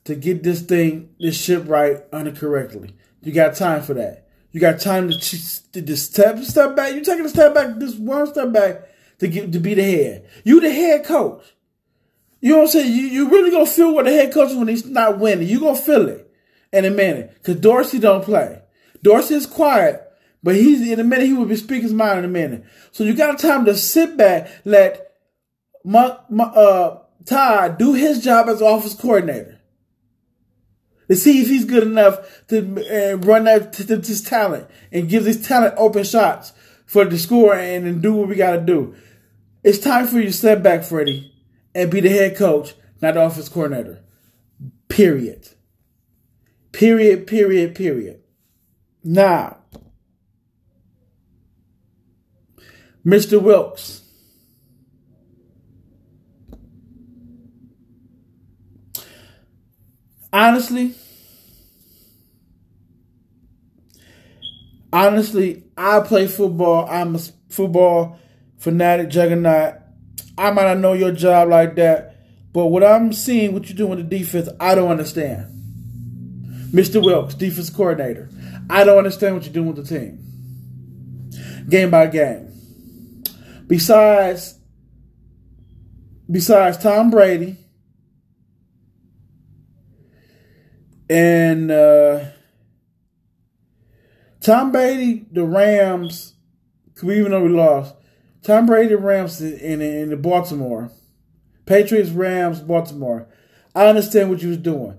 to 0.05 0.15
get 0.15 0.45
this 0.45 0.63
thing, 0.63 1.17
this 1.19 1.37
ship 1.37 1.65
right 1.67 1.97
under 2.13 2.31
correctly. 2.31 2.95
You 3.23 3.33
got 3.33 3.57
time 3.57 3.83
for 3.83 3.95
that. 3.95 4.26
You 4.57 4.61
got 4.61 4.81
time 4.81 5.11
to, 5.11 5.19
to, 5.19 5.97
step 5.99 6.39
step 6.39 6.75
back. 6.75 6.95
You 6.95 7.03
taking 7.03 7.27
a 7.27 7.29
step 7.29 7.53
back, 7.53 7.77
just 7.79 7.99
one 7.99 8.27
step 8.27 8.55
back 8.55 8.89
to 9.19 9.29
get 9.29 9.53
to 9.53 9.61
be 9.61 9.75
the 9.75 9.83
head. 9.83 10.27
You 10.45 10.63
the 10.63 10.73
head 10.73 11.05
coach. 11.05 11.45
You 12.41 12.53
know 12.53 12.57
what 12.61 12.63
I'm 12.63 12.69
saying? 12.69 12.91
You 12.91 13.03
you 13.03 13.29
really 13.29 13.51
gonna 13.51 13.67
feel 13.67 13.95
what 13.95 14.07
the 14.07 14.13
head 14.13 14.33
coach 14.33 14.53
is 14.53 14.57
when 14.57 14.69
he's 14.69 14.87
not 14.87 15.19
winning. 15.19 15.47
You 15.47 15.61
gonna 15.61 15.77
feel 15.77 16.09
it 16.09 16.33
in 16.73 16.87
a 16.87 16.91
minute. 16.91 17.37
Cause 17.43 17.57
Dorsey 17.57 17.99
don't 17.99 18.25
play. 18.25 18.63
Dorsey 19.03 19.35
is 19.35 19.45
quiet, 19.45 20.03
but 20.43 20.55
he's 20.55 20.91
in 20.91 21.01
a 21.01 21.05
minute 21.05 21.27
he 21.27 21.35
will 21.35 21.45
be 21.45 21.57
speaking 21.57 21.83
his 21.83 21.93
mind 21.93 22.21
in 22.21 22.25
a 22.25 22.29
minute. 22.29 22.65
So 22.93 23.05
you 23.05 23.13
got 23.13 23.39
time 23.39 23.67
to 23.67 23.77
sit 23.77 24.17
back, 24.17 24.49
let 24.65 25.13
my, 25.85 26.17
my 26.31 26.45
uh 26.45 27.01
Todd 27.27 27.77
do 27.77 27.93
his 27.93 28.25
job 28.25 28.49
as 28.49 28.63
office 28.63 28.95
coordinator. 28.95 29.56
To 31.09 31.15
see 31.15 31.41
if 31.41 31.49
he's 31.49 31.65
good 31.65 31.85
enough 31.85 32.47
to 32.49 32.59
uh, 32.59 33.17
run 33.19 33.45
that 33.45 33.73
to, 33.75 33.87
to 33.87 33.97
his 33.97 34.23
talent 34.23 34.69
and 34.91 35.09
give 35.09 35.25
his 35.25 35.47
talent 35.47 35.75
open 35.77 36.05
shots 36.05 36.53
for 36.85 37.05
the 37.05 37.19
score 37.19 37.55
and, 37.55 37.87
and 37.87 38.03
do 38.03 38.15
what 38.15 38.29
we 38.29 38.35
got 38.35 38.53
to 38.57 38.61
do. 38.61 38.95
It's 39.63 39.79
time 39.79 40.07
for 40.07 40.19
you 40.19 40.27
to 40.27 40.33
step 40.33 40.63
back, 40.63 40.83
Freddie, 40.83 41.33
and 41.75 41.91
be 41.91 42.01
the 42.01 42.09
head 42.09 42.37
coach, 42.37 42.75
not 43.01 43.15
the 43.15 43.23
office 43.23 43.49
coordinator. 43.49 44.03
Period. 44.89 45.49
Period, 46.73 47.27
period, 47.27 47.75
period. 47.75 48.23
Now, 49.03 49.59
Mr. 53.05 53.41
Wilks. 53.41 54.03
Honestly, 60.37 60.93
honestly, 64.93 65.65
I 65.79 66.01
play 66.01 66.27
football. 66.27 66.87
I'm 66.91 67.15
a 67.17 67.21
football 67.49 68.19
fanatic 68.59 69.09
juggernaut. 69.09 69.77
I 70.37 70.51
might 70.51 70.65
not 70.65 70.77
know 70.77 70.93
your 70.93 71.13
job 71.13 71.49
like 71.49 71.77
that, 71.77 72.17
but 72.53 72.67
what 72.67 72.85
I'm 72.85 73.15
seeing, 73.15 73.55
what 73.55 73.71
you're 73.71 73.79
doing 73.79 73.97
with 73.97 74.11
the 74.11 74.19
defense, 74.19 74.51
I 74.61 74.75
don't 74.75 74.91
understand. 74.91 75.47
Mr. 76.71 77.03
Wilks, 77.03 77.35
defense 77.35 77.71
coordinator, 77.71 78.29
I 78.69 78.85
don't 78.85 78.99
understand 78.99 79.37
what 79.37 79.45
you're 79.45 79.55
doing 79.55 79.73
with 79.73 79.89
the 79.89 79.99
team. 79.99 80.19
Game 81.67 81.91
by 81.91 82.09
game. 82.09 82.53
Besides, 83.67 84.59
besides 86.31 86.77
Tom 86.77 87.11
Brady 87.11 87.57
and 91.09 91.71
uh, 91.71 92.25
Tom 94.41 94.73
Brady, 94.73 95.27
the 95.31 95.45
Rams, 95.45 96.35
even 97.03 97.31
though 97.31 97.43
we 97.43 97.49
lost, 97.49 97.95
Tom 98.43 98.67
Brady, 98.67 98.91
the 98.91 98.99
Rams 98.99 99.41
in, 99.41 99.55
in, 99.55 99.81
in 99.81 100.11
the 100.11 100.17
Baltimore, 100.17 100.91
Patriots, 101.65 102.11
Rams, 102.11 102.61
Baltimore. 102.61 103.29
I 103.75 103.87
understand 103.87 104.31
what 104.31 104.43
you 104.43 104.49
was 104.49 104.59
doing. 104.59 104.99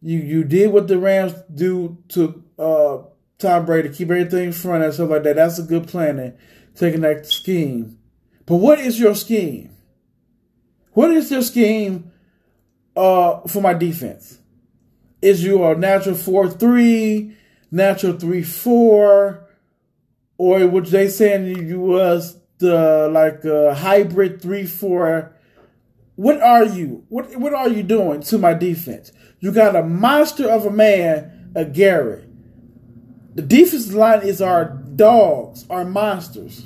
You 0.00 0.20
you 0.20 0.44
did 0.44 0.72
what 0.72 0.88
the 0.88 0.98
Rams 0.98 1.34
do 1.52 1.98
to 2.10 2.44
uh, 2.58 2.98
Tom 3.38 3.66
Brady, 3.66 3.88
keep 3.88 4.10
everything 4.10 4.46
in 4.46 4.52
front 4.52 4.84
and 4.84 4.94
stuff 4.94 5.10
like 5.10 5.24
that. 5.24 5.36
That's 5.36 5.58
a 5.58 5.62
good 5.62 5.88
planning, 5.88 6.34
taking 6.74 7.00
that 7.02 7.26
scheme. 7.26 7.98
But 8.46 8.56
what 8.56 8.78
is 8.78 8.98
your 8.98 9.14
scheme? 9.14 9.70
What 10.92 11.10
is 11.10 11.30
your 11.30 11.42
scheme 11.42 12.10
uh, 12.96 13.40
for 13.42 13.60
my 13.60 13.74
defense? 13.74 14.37
Is 15.20 15.42
you 15.42 15.64
a 15.64 15.74
natural 15.74 16.14
four 16.14 16.48
three, 16.48 17.36
natural 17.70 18.18
three 18.18 18.42
four, 18.42 19.48
or 20.36 20.66
which 20.66 20.90
they 20.90 21.08
saying 21.08 21.68
you 21.68 21.80
was 21.80 22.38
the 22.58 23.08
like 23.12 23.44
a 23.44 23.74
hybrid 23.74 24.40
three 24.40 24.64
four? 24.64 25.32
What 26.14 26.40
are 26.40 26.64
you? 26.64 27.04
What 27.08 27.34
what 27.36 27.52
are 27.52 27.68
you 27.68 27.82
doing 27.82 28.20
to 28.22 28.38
my 28.38 28.54
defense? 28.54 29.10
You 29.40 29.52
got 29.52 29.74
a 29.76 29.82
monster 29.82 30.48
of 30.48 30.66
a 30.66 30.70
man, 30.70 31.50
a 31.54 31.64
Garrett. 31.64 32.24
The 33.34 33.42
defensive 33.42 33.94
line 33.94 34.22
is 34.22 34.40
our 34.40 34.64
dogs, 34.64 35.64
our 35.68 35.84
monsters. 35.84 36.64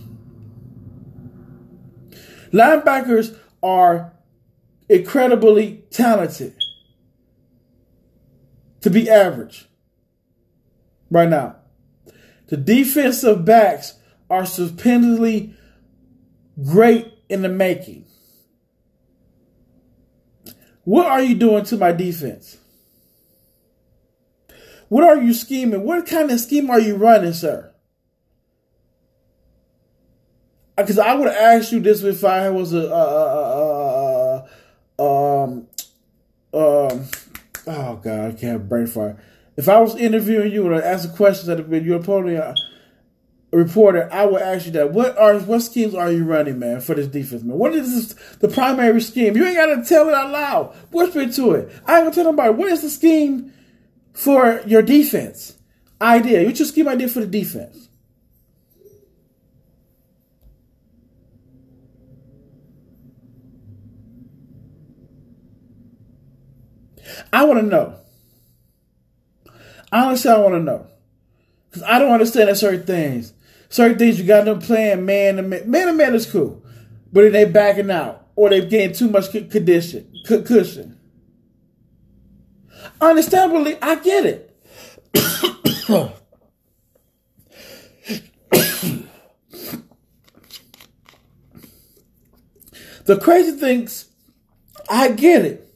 Linebackers 2.51 3.39
are 3.63 4.13
incredibly 4.89 5.85
talented 5.91 6.62
to 8.83 8.91
be 8.91 9.09
average 9.09 9.67
right 11.11 11.29
now. 11.29 11.57
The 12.49 12.57
defensive 12.57 13.45
backs 13.45 13.95
are 14.29 14.43
stupendly 14.43 15.55
great 16.63 17.13
in 17.29 17.43
the 17.43 17.49
making. 17.49 18.05
What 20.85 21.07
are 21.07 21.23
you 21.23 21.35
doing 21.35 21.65
to 21.65 21.77
my 21.77 21.93
defense? 21.93 22.59
What 24.89 25.05
are 25.05 25.23
you 25.23 25.33
scheming? 25.33 25.85
What 25.85 26.07
kind 26.07 26.31
of 26.31 26.41
scheme 26.41 26.69
are 26.69 26.81
you 26.81 26.97
running, 26.97 27.33
sir? 27.33 27.73
Because 30.77 30.99
I 30.99 31.15
would 31.15 31.29
ask 31.29 31.73
you 31.73 31.81
this 31.81 32.03
if 32.03 32.25
I 32.25 32.51
was 32.51 32.73
a, 32.73 32.93
uh, 32.93 34.47
uh, 34.99 35.03
uh, 35.03 35.45
um, 35.45 35.69
um, 36.53 37.07
oh 37.67 37.97
god, 37.97 38.33
I 38.33 38.33
can't 38.33 38.69
brain 38.69 38.87
fire. 38.87 39.23
If 39.57 39.69
I 39.69 39.81
was 39.81 39.97
interviewing 39.97 40.53
you 40.53 40.73
and 40.73 40.83
asking 40.83 41.17
questions 41.17 41.47
that 41.47 41.59
have 41.59 41.69
been 41.69 41.85
you're 41.85 42.03
probably 42.03 42.37
uh, 42.37 42.55
a 43.53 43.57
reporter, 43.57 44.09
I 44.13 44.25
would 44.25 44.41
ask 44.41 44.67
you 44.67 44.73
that. 44.73 44.93
What 44.93 45.17
are 45.19 45.39
what 45.39 45.61
schemes 45.61 45.95
are 45.95 46.11
you 46.11 46.25
running, 46.25 46.59
man, 46.59 46.81
for 46.81 46.95
this 46.95 47.07
defense, 47.07 47.43
man? 47.43 47.59
What 47.59 47.75
is 47.75 47.95
this, 47.95 48.37
the 48.39 48.49
primary 48.49 49.01
scheme? 49.01 49.37
You 49.37 49.45
ain't 49.45 49.57
gotta 49.57 49.85
tell 49.85 50.09
it 50.09 50.15
out 50.15 50.31
loud. 50.31 50.77
Whisper 50.91 51.31
to 51.31 51.53
it. 51.53 51.73
I 51.87 51.97
ain't 51.97 52.05
gonna 52.05 52.15
tell 52.15 52.25
nobody. 52.25 52.53
What 52.53 52.73
is 52.73 52.83
the 52.83 52.91
scheme 52.91 53.53
for 54.13 54.63
your 54.67 54.83
defense? 54.83 55.59
Idea. 56.01 56.45
What's 56.45 56.59
your 56.59 56.69
scheme 56.69 56.89
idea 56.89 57.09
for 57.09 57.21
the 57.21 57.27
defense? 57.27 57.89
I 67.33 67.45
want 67.45 67.61
to 67.61 67.67
know. 67.67 67.99
Honestly, 69.91 70.31
I 70.31 70.39
want 70.39 70.55
to 70.55 70.61
know. 70.61 70.87
Because 71.69 71.83
I 71.85 71.99
don't 71.99 72.13
understand 72.13 72.49
that 72.49 72.57
certain 72.57 72.85
things. 72.85 73.33
Certain 73.69 73.99
things 73.99 74.21
you 74.21 74.27
got 74.27 74.45
them 74.45 74.59
playing 74.61 75.07
man 75.07 75.37
to 75.37 75.43
man. 75.43 75.71
Man 75.71 75.87
to 75.87 75.93
man 75.95 76.15
is 76.15 76.31
cool. 76.31 76.63
But 77.13 77.23
then 77.23 77.33
they 77.33 77.45
backing 77.47 77.91
out. 77.91 78.27
Or 78.37 78.51
they 78.51 78.65
getting 78.67 78.95
too 78.95 79.09
much 79.09 79.31
condition, 79.31 80.11
cushion. 80.27 80.99
Understandably, 83.01 83.77
I 83.81 83.97
get 83.97 84.27
it. 84.27 84.49
the 93.05 93.19
crazy 93.21 93.53
things, 93.53 94.07
I 94.89 95.11
get 95.13 95.45
it. 95.45 95.72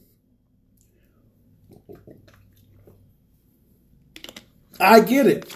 I 4.79 4.99
get 4.99 5.27
it. 5.27 5.55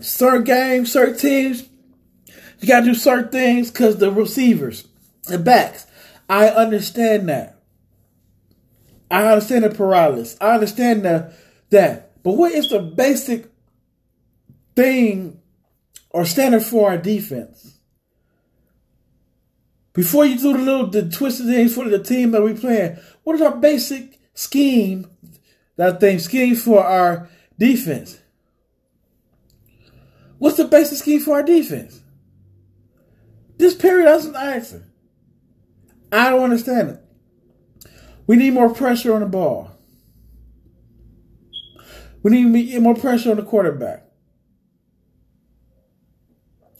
Certain 0.00 0.44
games, 0.44 0.92
certain 0.92 1.16
teams, 1.16 1.68
you 2.60 2.68
got 2.68 2.80
to 2.80 2.86
do 2.86 2.94
certain 2.94 3.30
things 3.30 3.70
because 3.70 3.96
the 3.96 4.10
receivers, 4.10 4.86
the 5.24 5.38
backs. 5.38 5.86
I 6.28 6.48
understand 6.48 7.28
that. 7.28 7.60
I 9.10 9.26
understand 9.26 9.64
the 9.64 9.70
paralysis. 9.70 10.36
I 10.40 10.54
understand 10.54 11.04
the, 11.04 11.32
that. 11.70 12.22
But 12.22 12.32
what 12.32 12.52
is 12.52 12.68
the 12.68 12.80
basic 12.80 13.50
thing 14.76 15.40
or 16.10 16.24
standard 16.24 16.62
for 16.62 16.90
our 16.90 16.98
defense? 16.98 17.78
before 19.98 20.24
you 20.24 20.38
do 20.38 20.52
the 20.52 20.60
little 20.60 20.86
the 20.86 21.08
twisted 21.10 21.46
things 21.46 21.74
for 21.74 21.88
the 21.88 21.98
team 21.98 22.30
that 22.30 22.40
we 22.40 22.54
playing, 22.54 22.96
what 23.24 23.34
is 23.34 23.42
our 23.42 23.56
basic 23.56 24.20
scheme? 24.32 25.10
That 25.74 25.98
thing 25.98 26.20
scheme 26.20 26.54
for 26.54 26.84
our 26.84 27.28
defense. 27.58 28.20
What's 30.38 30.56
the 30.56 30.64
basic 30.64 30.98
scheme 30.98 31.20
for 31.20 31.36
our 31.36 31.42
defense? 31.42 32.00
This 33.56 33.74
period 33.74 34.06
doesn't 34.06 34.36
answer. 34.36 34.84
I 36.12 36.30
don't 36.30 36.44
understand 36.44 36.90
it. 36.90 37.00
We 38.26 38.36
need 38.36 38.54
more 38.54 38.72
pressure 38.72 39.14
on 39.14 39.20
the 39.20 39.26
ball. 39.26 39.70
We 42.22 42.30
need 42.30 42.80
more 42.80 42.94
pressure 42.94 43.30
on 43.30 43.36
the 43.36 43.42
quarterback. 43.42 44.04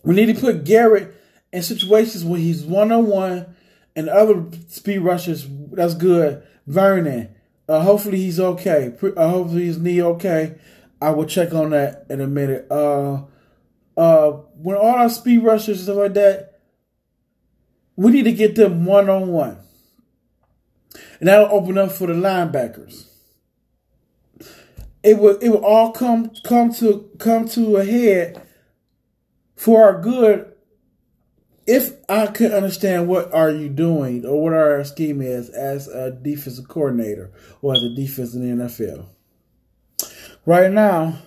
We 0.04 0.14
need 0.14 0.34
to 0.34 0.40
put 0.40 0.64
Garrett 0.64 1.14
in 1.52 1.62
situations 1.62 2.24
where 2.24 2.38
he's 2.38 2.64
one 2.64 2.92
on 2.92 3.06
one 3.06 3.56
and 3.96 4.08
other 4.08 4.46
speed 4.68 4.98
rushers. 4.98 5.46
That's 5.72 5.94
good. 5.94 6.42
Vernon. 6.66 7.34
Uh, 7.68 7.80
hopefully 7.80 8.18
he's 8.18 8.40
okay. 8.40 8.94
Uh, 9.02 9.28
hopefully 9.28 9.66
his 9.66 9.78
knee 9.78 10.02
okay. 10.02 10.54
I 11.00 11.10
will 11.10 11.26
check 11.26 11.52
on 11.52 11.70
that 11.70 12.06
in 12.08 12.20
a 12.20 12.26
minute. 12.26 12.70
Uh, 12.70 13.22
uh, 13.98 14.30
when 14.54 14.76
all 14.76 14.94
our 14.94 15.08
speed 15.08 15.38
rushers 15.38 15.78
and 15.78 15.84
stuff 15.84 15.96
like 15.96 16.14
that, 16.14 16.60
we 17.96 18.12
need 18.12 18.22
to 18.22 18.32
get 18.32 18.54
them 18.54 18.84
one 18.84 19.10
on 19.10 19.28
one, 19.28 19.58
and 21.18 21.28
that'll 21.28 21.50
open 21.50 21.76
up 21.76 21.90
for 21.90 22.06
the 22.06 22.12
linebackers. 22.12 23.08
It 25.02 25.18
will 25.18 25.36
it 25.38 25.48
will 25.48 25.64
all 25.64 25.90
come 25.90 26.30
come 26.44 26.72
to 26.74 27.10
come 27.18 27.48
to 27.48 27.78
a 27.78 27.84
head 27.84 28.40
for 29.56 29.82
our 29.82 30.00
good 30.00 30.52
if 31.66 31.94
I 32.08 32.28
could 32.28 32.52
understand 32.52 33.08
what 33.08 33.34
are 33.34 33.50
you 33.50 33.68
doing 33.68 34.24
or 34.24 34.40
what 34.40 34.52
our 34.52 34.84
scheme 34.84 35.20
is 35.20 35.50
as 35.50 35.88
a 35.88 36.12
defensive 36.12 36.68
coordinator 36.68 37.32
or 37.62 37.74
as 37.74 37.82
a 37.82 37.94
defense 37.94 38.32
in 38.32 38.58
the 38.58 38.64
NFL. 38.64 39.06
Right 40.46 40.70
now, 40.70 41.18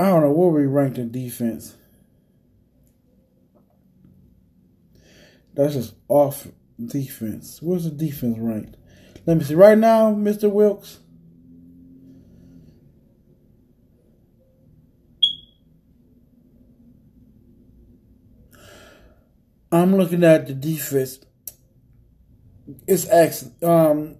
I 0.00 0.04
don't 0.04 0.22
know 0.22 0.30
where 0.30 0.48
we 0.48 0.64
ranked 0.64 0.96
in 0.96 1.10
defense. 1.10 1.76
That's 5.52 5.74
just 5.74 5.94
off 6.08 6.48
defense. 6.82 7.60
Where's 7.60 7.84
the 7.84 7.90
defense 7.90 8.38
ranked? 8.38 8.78
Let 9.26 9.36
me 9.36 9.44
see. 9.44 9.54
Right 9.54 9.76
now, 9.76 10.14
Mr. 10.14 10.50
Wilks. 10.50 11.00
I'm 19.70 19.96
looking 19.96 20.24
at 20.24 20.46
the 20.46 20.54
defense. 20.54 21.20
It's 22.86 23.06
excellent. 23.10 23.62
Um, 23.62 24.16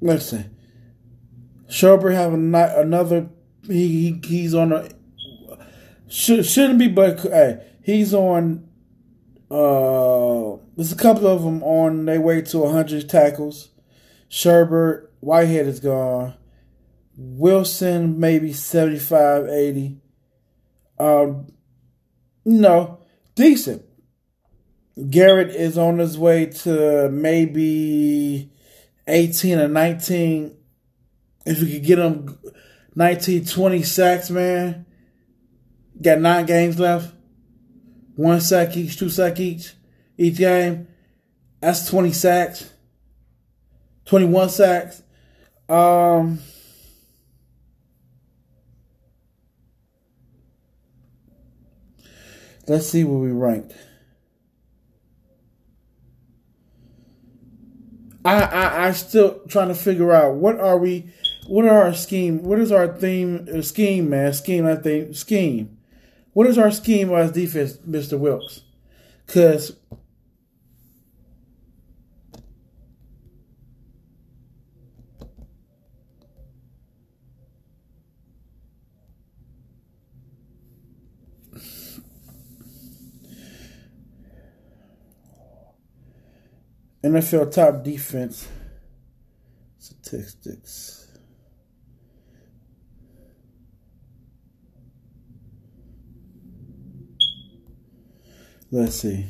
let's 0.00 0.26
see. 0.26 0.46
Schobert 1.68 2.14
have 2.14 2.32
a, 2.32 2.80
another. 2.80 3.28
He, 3.70 3.88
he 3.88 4.20
he's 4.26 4.54
on 4.54 4.72
a 4.72 4.88
should, 6.08 6.44
shouldn't 6.44 6.78
be, 6.78 6.88
but 6.88 7.20
hey, 7.20 7.64
he's 7.82 8.12
on 8.12 8.68
uh, 9.50 10.56
there's 10.76 10.92
a 10.92 10.96
couple 10.96 11.26
of 11.26 11.42
them 11.42 11.62
on 11.62 12.04
their 12.04 12.20
way 12.20 12.40
to 12.40 12.58
100 12.58 13.08
tackles. 13.08 13.70
Schobert, 14.30 15.08
Whitehead 15.20 15.66
is 15.66 15.80
gone. 15.80 16.34
Wilson, 17.16 18.20
maybe 18.20 18.52
75, 18.52 19.48
80. 19.48 19.98
Um, 20.98 21.52
no, 22.44 23.00
decent. 23.34 23.82
Garrett 25.10 25.50
is 25.50 25.76
on 25.76 25.98
his 25.98 26.16
way 26.16 26.46
to 26.46 27.08
maybe 27.10 28.52
18 29.06 29.58
or 29.58 29.68
19. 29.68 30.56
If 31.44 31.60
we 31.60 31.72
could 31.72 31.84
get 31.84 31.98
him 31.98 32.38
19, 32.94 33.44
20 33.44 33.82
sacks, 33.82 34.30
man. 34.30 34.86
Got 36.00 36.20
nine 36.20 36.46
games 36.46 36.78
left 36.78 37.14
one 38.20 38.40
sack 38.42 38.76
each, 38.76 38.98
two 38.98 39.08
sack 39.08 39.40
each, 39.40 39.72
each 40.18 40.36
game. 40.36 40.86
That's 41.60 41.88
20 41.88 42.12
sacks, 42.12 42.70
21 44.04 44.50
sacks. 44.50 45.02
Um, 45.70 46.38
let's 52.68 52.88
see 52.88 53.04
where 53.04 53.18
we 53.18 53.30
ranked. 53.30 53.72
I, 58.22 58.42
I 58.42 58.86
I 58.88 58.92
still 58.92 59.40
trying 59.48 59.68
to 59.68 59.74
figure 59.74 60.12
out 60.12 60.34
what 60.34 60.60
are 60.60 60.76
we, 60.76 61.10
what 61.50 61.64
are 61.64 61.82
our 61.82 61.94
scheme, 61.94 62.44
what 62.44 62.60
is 62.60 62.70
our 62.70 62.86
theme 62.86 63.48
uh, 63.52 63.60
scheme, 63.60 64.08
man? 64.08 64.32
Scheme, 64.32 64.66
I 64.66 64.76
think 64.76 65.16
scheme. 65.16 65.78
What 66.32 66.46
is 66.46 66.56
our 66.56 66.70
scheme 66.70 67.12
as 67.12 67.32
defense, 67.32 67.76
Mr. 67.78 68.16
Wilks? 68.16 68.62
Because 69.26 69.76
NFL 87.02 87.52
top 87.52 87.82
defense 87.82 88.46
statistics. 89.78 90.99
Let's 98.72 98.96
see. 98.96 99.26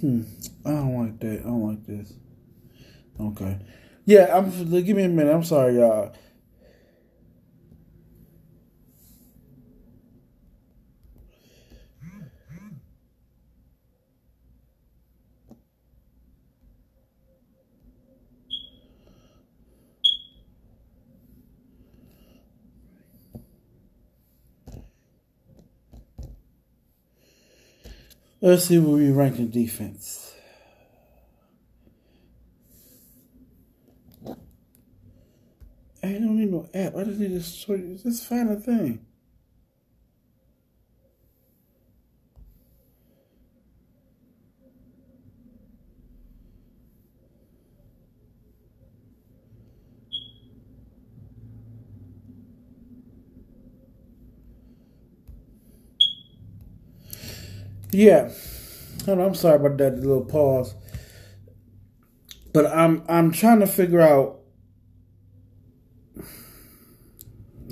Hmm. 0.00 0.22
I 0.64 0.70
don't 0.70 0.96
like 0.96 1.18
that. 1.18 1.40
I 1.40 1.42
don't 1.42 1.66
like 1.66 1.84
this. 1.86 2.12
Okay. 3.20 3.58
Yeah, 4.04 4.36
I'm 4.36 4.70
give 4.84 4.96
me 4.96 5.02
a 5.04 5.08
minute. 5.08 5.34
I'm 5.34 5.42
sorry, 5.42 5.74
y'all. 5.74 6.14
Let's 28.48 28.64
see 28.64 28.78
where 28.78 28.96
we 28.96 29.10
rank 29.10 29.38
in 29.38 29.50
defense. 29.50 30.34
I 36.02 36.12
don't 36.12 36.38
need 36.38 36.50
no 36.50 36.66
app. 36.72 36.96
I 36.96 37.04
just 37.04 37.20
need 37.20 37.32
to 37.32 37.42
sort 37.42 37.80
just 38.02 38.26
find 38.26 38.50
a 38.50 38.56
thing. 38.56 39.04
Yeah. 57.98 58.30
I'm 59.08 59.34
sorry 59.34 59.56
about 59.56 59.76
that 59.78 59.96
little 59.98 60.24
pause. 60.24 60.72
But 62.52 62.66
I'm 62.66 63.02
I'm 63.08 63.32
trying 63.32 63.58
to 63.58 63.66
figure 63.66 64.00
out 64.00 64.38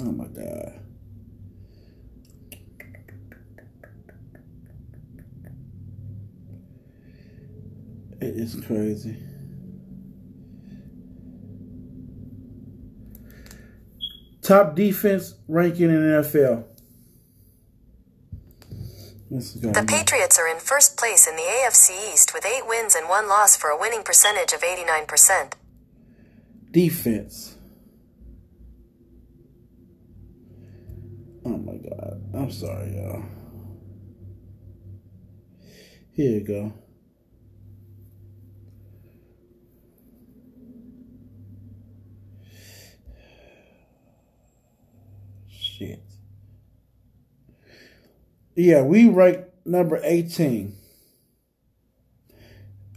Oh 0.00 0.10
my 0.10 0.24
god. 0.24 0.80
It 8.20 8.34
is 8.34 8.60
crazy. 8.66 9.16
Top 14.42 14.74
defense 14.74 15.36
ranking 15.46 15.90
in 15.90 16.00
NFL. 16.00 16.75
The 19.28 19.84
Patriots 19.86 20.38
are 20.38 20.46
in 20.48 20.58
first 20.60 20.96
place 20.96 21.26
in 21.26 21.36
the 21.36 21.42
AFC 21.42 22.12
East 22.12 22.32
with 22.32 22.46
8 22.46 22.62
wins 22.66 22.94
and 22.94 23.08
1 23.08 23.28
loss 23.28 23.56
for 23.56 23.70
a 23.70 23.78
winning 23.78 24.02
percentage 24.04 24.52
of 24.52 24.60
89%. 24.62 25.54
defense. 26.70 27.56
Oh 31.44 31.56
my 31.56 31.76
god. 31.76 32.22
I'm 32.34 32.50
sorry, 32.50 32.94
y'all. 32.96 33.22
Here 36.12 36.32
you 36.32 36.40
go. 36.40 36.72
Shit. 45.48 46.00
Yeah, 48.56 48.82
we 48.82 49.08
rank 49.08 49.44
number 49.66 50.00
18 50.02 50.74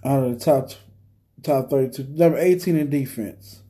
out 0.06 0.24
of 0.24 0.40
the 0.40 0.46
top 0.46 0.72
top 1.44 1.70
32. 1.70 2.06
Number 2.10 2.38
18 2.38 2.78
in 2.78 2.90
defense. 2.90 3.62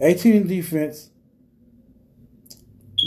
18 0.00 0.34
in 0.34 0.46
defense, 0.46 1.10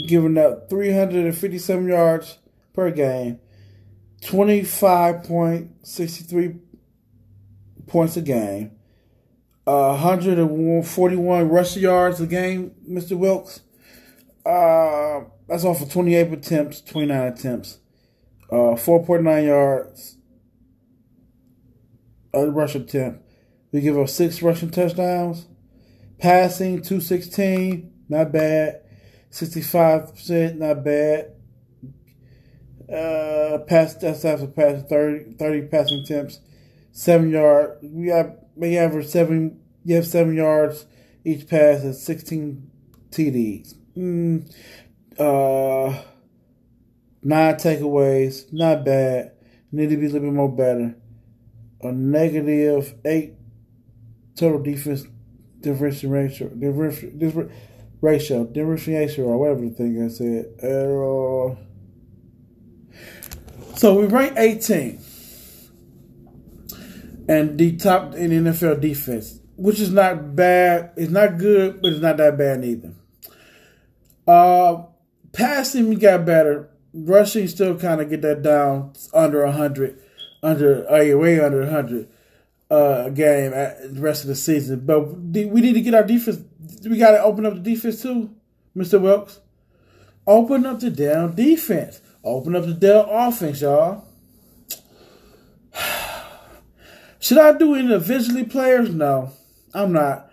giving 0.06 0.36
up 0.38 0.70
357 0.70 1.88
yards 1.88 2.38
per 2.72 2.90
game, 2.90 3.38
25.63 4.22 6.58
points 7.86 8.16
a 8.16 8.22
game, 8.22 8.72
uh, 9.66 9.90
141 9.90 11.48
rushing 11.48 11.82
yards 11.82 12.20
a 12.20 12.26
game, 12.26 12.74
Mr. 12.88 13.16
Wilks. 13.16 13.60
Uh, 14.46 15.24
that's 15.46 15.64
off 15.64 15.82
of 15.82 15.92
28 15.92 16.32
attempts, 16.32 16.80
29 16.80 17.32
attempts, 17.32 17.78
uh, 18.50 18.74
4.9 18.76 19.46
yards 19.46 20.18
a 22.32 22.46
rush 22.46 22.74
attempt. 22.74 23.24
We 23.72 23.80
give 23.80 23.98
up 23.98 24.08
six 24.08 24.42
rushing 24.42 24.70
touchdowns. 24.70 25.46
Passing, 26.18 26.82
216, 26.82 27.92
not 28.08 28.32
bad. 28.32 28.82
65%, 29.30 30.56
not 30.56 30.84
bad. 30.84 31.32
Uh, 32.92 33.58
pass, 33.66 33.94
that's 33.94 34.24
after 34.24 34.46
pass 34.46 34.82
30, 34.88 35.34
30 35.34 35.62
passing 35.68 36.00
attempts. 36.00 36.40
Seven 36.92 37.30
yard, 37.30 37.78
we 37.82 38.08
have, 38.08 38.38
we 38.56 38.78
average 38.78 39.06
seven, 39.06 39.60
you 39.84 39.96
have 39.96 40.06
seven 40.06 40.34
yards 40.34 40.86
each 41.24 41.46
pass 41.46 41.82
and 41.82 41.94
16 41.94 42.70
TDs. 43.10 43.74
Mm, 43.96 44.50
uh, 45.18 46.02
nine 47.22 47.54
takeaways, 47.54 48.52
not 48.52 48.84
bad. 48.84 49.32
Need 49.70 49.90
to 49.90 49.96
be 49.96 50.06
a 50.06 50.08
little 50.08 50.28
bit 50.28 50.32
more 50.32 50.50
better. 50.50 50.96
A 51.82 51.92
negative 51.92 52.94
eight 53.04 53.34
total 54.34 54.62
defense 54.62 55.04
differentiation 55.60 56.10
ratio, 56.10 56.48
differential, 56.48 57.50
ratio, 58.00 58.44
differentiation, 58.44 59.24
or 59.24 59.38
whatever 59.38 59.60
the 59.60 59.70
thing 59.70 60.02
I 60.02 60.08
said. 60.08 60.46
So 63.76 64.00
we 64.00 64.06
rank 64.06 64.34
18 64.36 65.00
and 67.28 67.58
the 67.58 67.76
top 67.76 68.14
in 68.14 68.30
NFL 68.30 68.80
defense, 68.80 69.38
which 69.56 69.80
is 69.80 69.92
not 69.92 70.34
bad. 70.34 70.92
It's 70.96 71.12
not 71.12 71.38
good, 71.38 71.82
but 71.82 71.92
it's 71.92 72.00
not 72.00 72.16
that 72.16 72.38
bad 72.38 72.64
either. 72.64 72.94
Uh, 74.26 74.82
passing 75.32 75.88
we 75.88 75.96
got 75.96 76.24
better. 76.24 76.70
Rushing 77.04 77.48
still 77.48 77.78
kind 77.78 78.00
of 78.00 78.10
get 78.10 78.22
that 78.22 78.42
down 78.42 78.92
under 79.12 79.46
hundred, 79.46 80.00
under 80.42 80.86
yeah, 80.90 81.14
way 81.14 81.38
under 81.40 81.68
hundred 81.68 82.08
uh, 82.70 83.08
game 83.10 83.52
at 83.52 83.94
the 83.94 84.00
rest 84.00 84.22
of 84.22 84.28
the 84.28 84.34
season. 84.34 84.80
But 84.84 85.00
we 85.12 85.44
need 85.44 85.74
to 85.74 85.80
get 85.80 85.94
our 85.94 86.02
defense. 86.02 86.40
We 86.84 86.98
got 86.98 87.12
to 87.12 87.22
open 87.22 87.46
up 87.46 87.54
the 87.54 87.60
defense 87.60 88.02
too, 88.02 88.34
Mister 88.74 88.98
Wilks. 88.98 89.40
Open 90.26 90.66
up 90.66 90.80
the 90.80 90.90
down 90.90 91.34
defense. 91.34 92.00
Open 92.22 92.54
up 92.54 92.66
the 92.66 92.74
Dell 92.74 93.08
offense, 93.10 93.62
y'all. 93.62 94.04
Should 97.20 97.38
I 97.38 97.56
do 97.56 97.74
individually 97.74 98.44
players? 98.44 98.90
No, 98.90 99.32
I'm 99.72 99.92
not. 99.92 100.30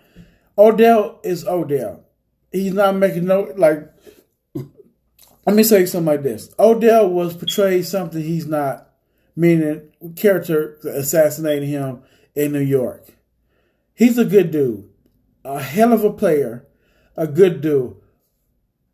Odell 0.58 1.20
is 1.22 1.46
Odell. 1.46 2.04
He's 2.52 2.74
not 2.74 2.96
making 2.96 3.24
no 3.26 3.52
like. 3.56 3.92
Let 5.46 5.54
me 5.54 5.62
say 5.62 5.86
something 5.86 6.06
like 6.06 6.22
this: 6.22 6.52
Odell 6.58 7.08
was 7.08 7.36
portrayed 7.36 7.86
something 7.86 8.22
he's 8.22 8.46
not, 8.46 8.90
meaning 9.36 9.92
character 10.16 10.78
assassinating 10.84 11.68
him 11.68 12.02
in 12.34 12.52
New 12.52 12.60
York. 12.60 13.06
He's 13.94 14.18
a 14.18 14.24
good 14.24 14.50
dude, 14.50 14.88
a 15.44 15.62
hell 15.62 15.92
of 15.92 16.04
a 16.04 16.12
player, 16.12 16.66
a 17.16 17.26
good 17.26 17.60
dude. 17.60 17.96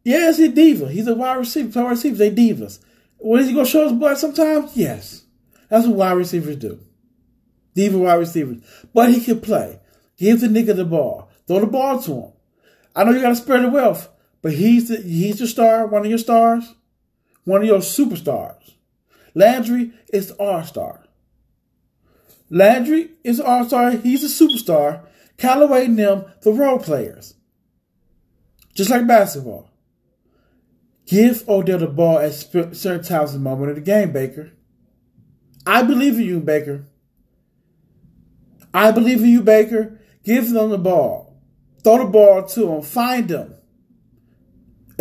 Yeah, 0.05 0.27
he's 0.27 0.41
a 0.41 0.49
diva. 0.49 0.89
He's 0.89 1.07
a 1.07 1.15
wide 1.15 1.39
receiver. 1.39 1.83
Wide 1.83 1.91
receivers, 1.91 2.19
they 2.19 2.31
divas. 2.31 2.81
When 3.19 3.41
is 3.41 3.49
he 3.49 3.55
gonna 3.55 3.67
show 3.67 3.85
his 3.85 3.93
blood 3.93 4.19
sometimes? 4.19 4.77
Yes. 4.77 5.25
That's 5.69 5.87
what 5.87 5.97
wide 5.97 6.13
receivers 6.13 6.57
do. 6.57 6.81
Diva 7.75 7.99
wide 7.99 8.15
receivers. 8.15 8.59
But 8.93 9.11
he 9.11 9.21
can 9.21 9.41
play. 9.41 9.81
Give 10.19 10.41
the 10.41 10.49
nigga 10.49 10.77
the 10.77 10.85
ball. 10.85 11.31
Throw 11.47 11.61
the 11.61 11.67
ball 11.67 12.03
to 12.03 12.13
him. 12.13 12.33
I 12.95 13.05
know 13.05 13.13
you 13.13 13.21
gotta 13.21 13.37
spread 13.37 13.63
the 13.63 13.71
wealth, 13.71 14.09
but 14.43 14.55
he's 14.55 14.89
the 14.89 14.97
he's 14.97 15.39
your 15.39 15.49
star, 15.49 15.87
one 15.87 16.03
of 16.03 16.09
your 16.09 16.19
stars, 16.19 16.75
one 17.45 17.63
of 17.63 17.67
your 17.67 17.79
superstars. 17.79 18.75
Landry 19.35 19.93
is 20.13 20.33
our 20.33 20.65
star. 20.65 21.05
Landry 22.53 23.13
is 23.25 23.41
an 23.41 23.47
all-star. 23.47 23.93
He's 23.93 24.23
a 24.23 24.45
superstar. 24.45 25.07
Callaway 25.39 25.87
and 25.87 25.99
them, 25.99 26.27
the 26.43 26.53
role 26.53 26.79
players. 26.79 27.35
Just 28.75 28.91
like 28.91 29.07
basketball. 29.07 29.71
Give 31.07 31.49
Odell 31.49 31.79
the 31.79 31.87
ball 31.87 32.19
at 32.19 32.35
certain 32.35 33.03
times 33.03 33.35
in 33.35 33.43
the 33.43 33.51
moment 33.51 33.71
of 33.71 33.77
the 33.77 33.81
game, 33.81 34.13
Baker. 34.13 34.53
I 35.67 35.83
believe 35.83 36.15
in 36.15 36.25
you, 36.25 36.41
Baker. 36.41 36.85
I 38.75 38.91
believe 38.93 39.23
in 39.23 39.31
you, 39.31 39.41
Baker. 39.41 39.99
Give 40.23 40.51
them 40.51 40.71
the 40.71 40.79
ball. 40.79 41.41
Throw 41.83 41.99
the 41.99 42.05
ball 42.05 42.45
to 42.49 42.61
them. 42.61 42.83
Find 42.83 43.29
them. 43.29 43.55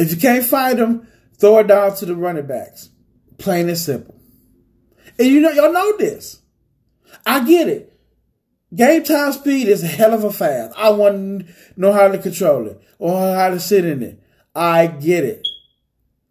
If 0.02 0.10
you 0.10 0.18
can't 0.18 0.44
find 0.44 0.80
them, 0.80 1.08
throw 1.38 1.60
it 1.60 1.68
down 1.68 1.96
to 1.98 2.08
the 2.08 2.16
running 2.16 2.48
backs. 2.48 2.90
Plain 3.38 3.70
and 3.70 3.78
simple. 3.78 4.20
And 5.20 5.28
you 5.28 5.40
know, 5.40 5.52
y'all 5.52 5.72
know 5.72 5.96
this. 5.98 6.42
I 7.24 7.46
get 7.46 7.68
it. 7.68 8.00
Game 8.74 9.04
time 9.04 9.32
speed 9.32 9.68
is 9.68 9.84
a 9.84 9.88
hell 9.88 10.14
of 10.14 10.24
a 10.24 10.32
fast. 10.32 10.74
I 10.76 10.90
want 10.90 11.46
to 11.46 11.54
know 11.76 11.92
how 11.92 12.08
to 12.08 12.18
control 12.18 12.66
it 12.68 12.82
or 12.98 13.36
how 13.36 13.50
to 13.50 13.60
sit 13.60 13.86
in 13.86 14.02
it. 14.02 14.20
I 14.56 14.88
get 14.88 15.24
it. 15.24 15.48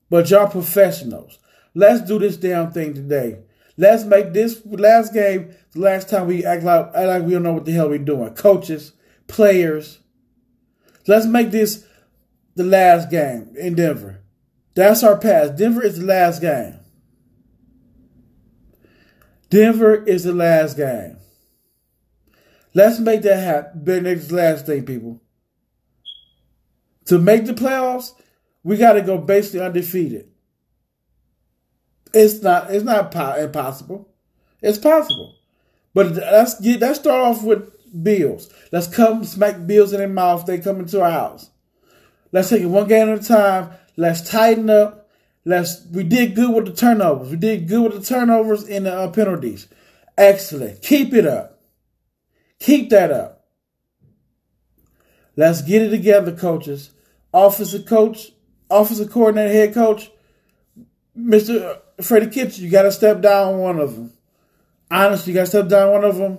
But 0.08 0.30
y'all 0.30 0.48
professionals. 0.48 1.38
Let's 1.72 2.00
do 2.00 2.18
this 2.18 2.36
damn 2.36 2.72
thing 2.72 2.94
today. 2.94 3.38
Let's 3.76 4.02
make 4.04 4.32
this 4.32 4.60
last 4.66 5.14
game 5.14 5.54
the 5.72 5.80
last 5.80 6.08
time 6.08 6.26
we 6.26 6.44
act 6.44 6.64
like, 6.64 6.86
act 6.86 7.06
like 7.06 7.22
we 7.22 7.32
don't 7.32 7.44
know 7.44 7.52
what 7.52 7.66
the 7.66 7.72
hell 7.72 7.88
we're 7.88 7.98
doing. 7.98 8.34
Coaches, 8.34 8.94
players. 9.28 10.00
Let's 11.06 11.26
make 11.26 11.52
this 11.52 11.86
the 12.60 12.66
last 12.66 13.10
game 13.10 13.54
in 13.56 13.74
Denver. 13.74 14.20
That's 14.74 15.02
our 15.02 15.16
pass. 15.16 15.48
Denver 15.48 15.82
is 15.82 15.98
the 15.98 16.04
last 16.04 16.42
game. 16.42 16.78
Denver 19.48 20.04
is 20.04 20.24
the 20.24 20.34
last 20.34 20.76
game. 20.76 21.16
Let's 22.74 23.00
make 23.00 23.22
that 23.22 23.38
happen. 23.38 24.02
Next 24.04 24.30
last 24.30 24.66
thing, 24.66 24.84
people. 24.84 25.22
To 27.06 27.18
make 27.18 27.46
the 27.46 27.54
playoffs, 27.54 28.12
we 28.62 28.76
got 28.76 28.92
to 28.92 29.00
go 29.00 29.16
basically 29.16 29.60
undefeated. 29.60 30.28
It's 32.12 32.42
not. 32.42 32.70
It's 32.70 32.84
not 32.84 33.14
impossible. 33.38 34.12
It's 34.60 34.78
possible, 34.78 35.34
but 35.94 36.12
let's 36.12 36.60
get. 36.60 36.80
Let's 36.80 37.00
start 37.00 37.36
off 37.36 37.42
with 37.42 37.70
Bills. 38.02 38.52
Let's 38.70 38.86
come 38.86 39.24
smack 39.24 39.66
Bills 39.66 39.92
in 39.92 39.98
their 39.98 40.08
mouth. 40.08 40.44
They 40.44 40.58
come 40.58 40.80
into 40.80 41.00
our 41.00 41.10
house. 41.10 41.49
Let's 42.32 42.48
take 42.48 42.62
it 42.62 42.66
one 42.66 42.88
game 42.88 43.08
at 43.08 43.18
a 43.18 43.22
time. 43.22 43.70
Let's 43.96 44.28
tighten 44.28 44.70
up. 44.70 45.08
Let's. 45.44 45.84
We 45.86 46.04
did 46.04 46.34
good 46.34 46.54
with 46.54 46.66
the 46.66 46.72
turnovers. 46.72 47.30
We 47.30 47.36
did 47.36 47.66
good 47.68 47.82
with 47.82 48.00
the 48.00 48.06
turnovers 48.06 48.64
and 48.64 48.86
the 48.86 48.94
uh, 48.94 49.10
penalties. 49.10 49.68
Excellent. 50.16 50.82
Keep 50.82 51.14
it 51.14 51.26
up. 51.26 51.60
Keep 52.58 52.90
that 52.90 53.10
up. 53.10 53.46
Let's 55.36 55.62
get 55.62 55.82
it 55.82 55.90
together, 55.90 56.32
coaches. 56.32 56.90
Offensive 57.32 57.86
coach, 57.86 58.32
offensive 58.68 59.10
coordinator, 59.10 59.52
head 59.52 59.72
coach, 59.72 60.10
Mr. 61.16 61.78
Freddie 62.00 62.30
Kitchen, 62.30 62.64
you 62.64 62.70
got 62.70 62.82
to 62.82 62.92
step 62.92 63.20
down 63.20 63.58
one 63.58 63.78
of 63.78 63.94
them. 63.94 64.12
Honestly, 64.90 65.32
you 65.32 65.38
got 65.38 65.42
to 65.42 65.46
step 65.46 65.68
down 65.68 65.92
one 65.92 66.04
of 66.04 66.16
them. 66.16 66.38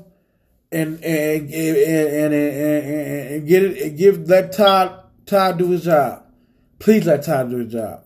and 0.71 1.03
and 1.03 1.53
and, 1.53 1.77
and, 1.77 2.33
and, 2.33 2.33
and, 2.33 3.27
and 3.33 3.47
get 3.47 3.63
it. 3.63 3.97
Give 3.97 4.27
let 4.27 4.53
Todd 4.53 5.00
Todd 5.31 5.59
do 5.59 5.71
his 5.71 5.85
job. 5.85 6.25
Please 6.77 7.05
let 7.05 7.23
Todd 7.23 7.49
do 7.49 7.59
his 7.59 7.71
job. 7.71 8.03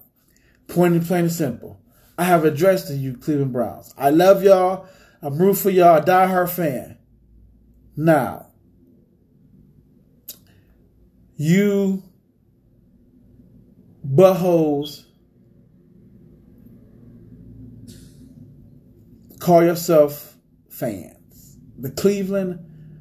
Point 0.67 0.93
and 0.93 1.03
plain 1.03 1.23
and 1.23 1.32
simple. 1.32 1.82
I 2.19 2.23
have 2.26 2.45
addressed 2.45 2.88
to 2.88 2.93
you, 2.95 3.17
Cleveland 3.17 3.51
Browns. 3.51 3.91
I 3.97 4.11
love 4.11 4.43
y'all. 4.43 4.86
I'm 5.23 5.36
rooting 5.39 5.55
for 5.55 5.71
y'all. 5.71 6.03
Die-hard 6.03 6.51
fan. 6.51 6.99
Now, 7.97 8.51
you 11.36 12.03
buttholes 14.07 15.05
call 19.39 19.63
yourself 19.63 20.38
fans. 20.69 21.57
The 21.80 21.89
Cleveland 21.89 22.59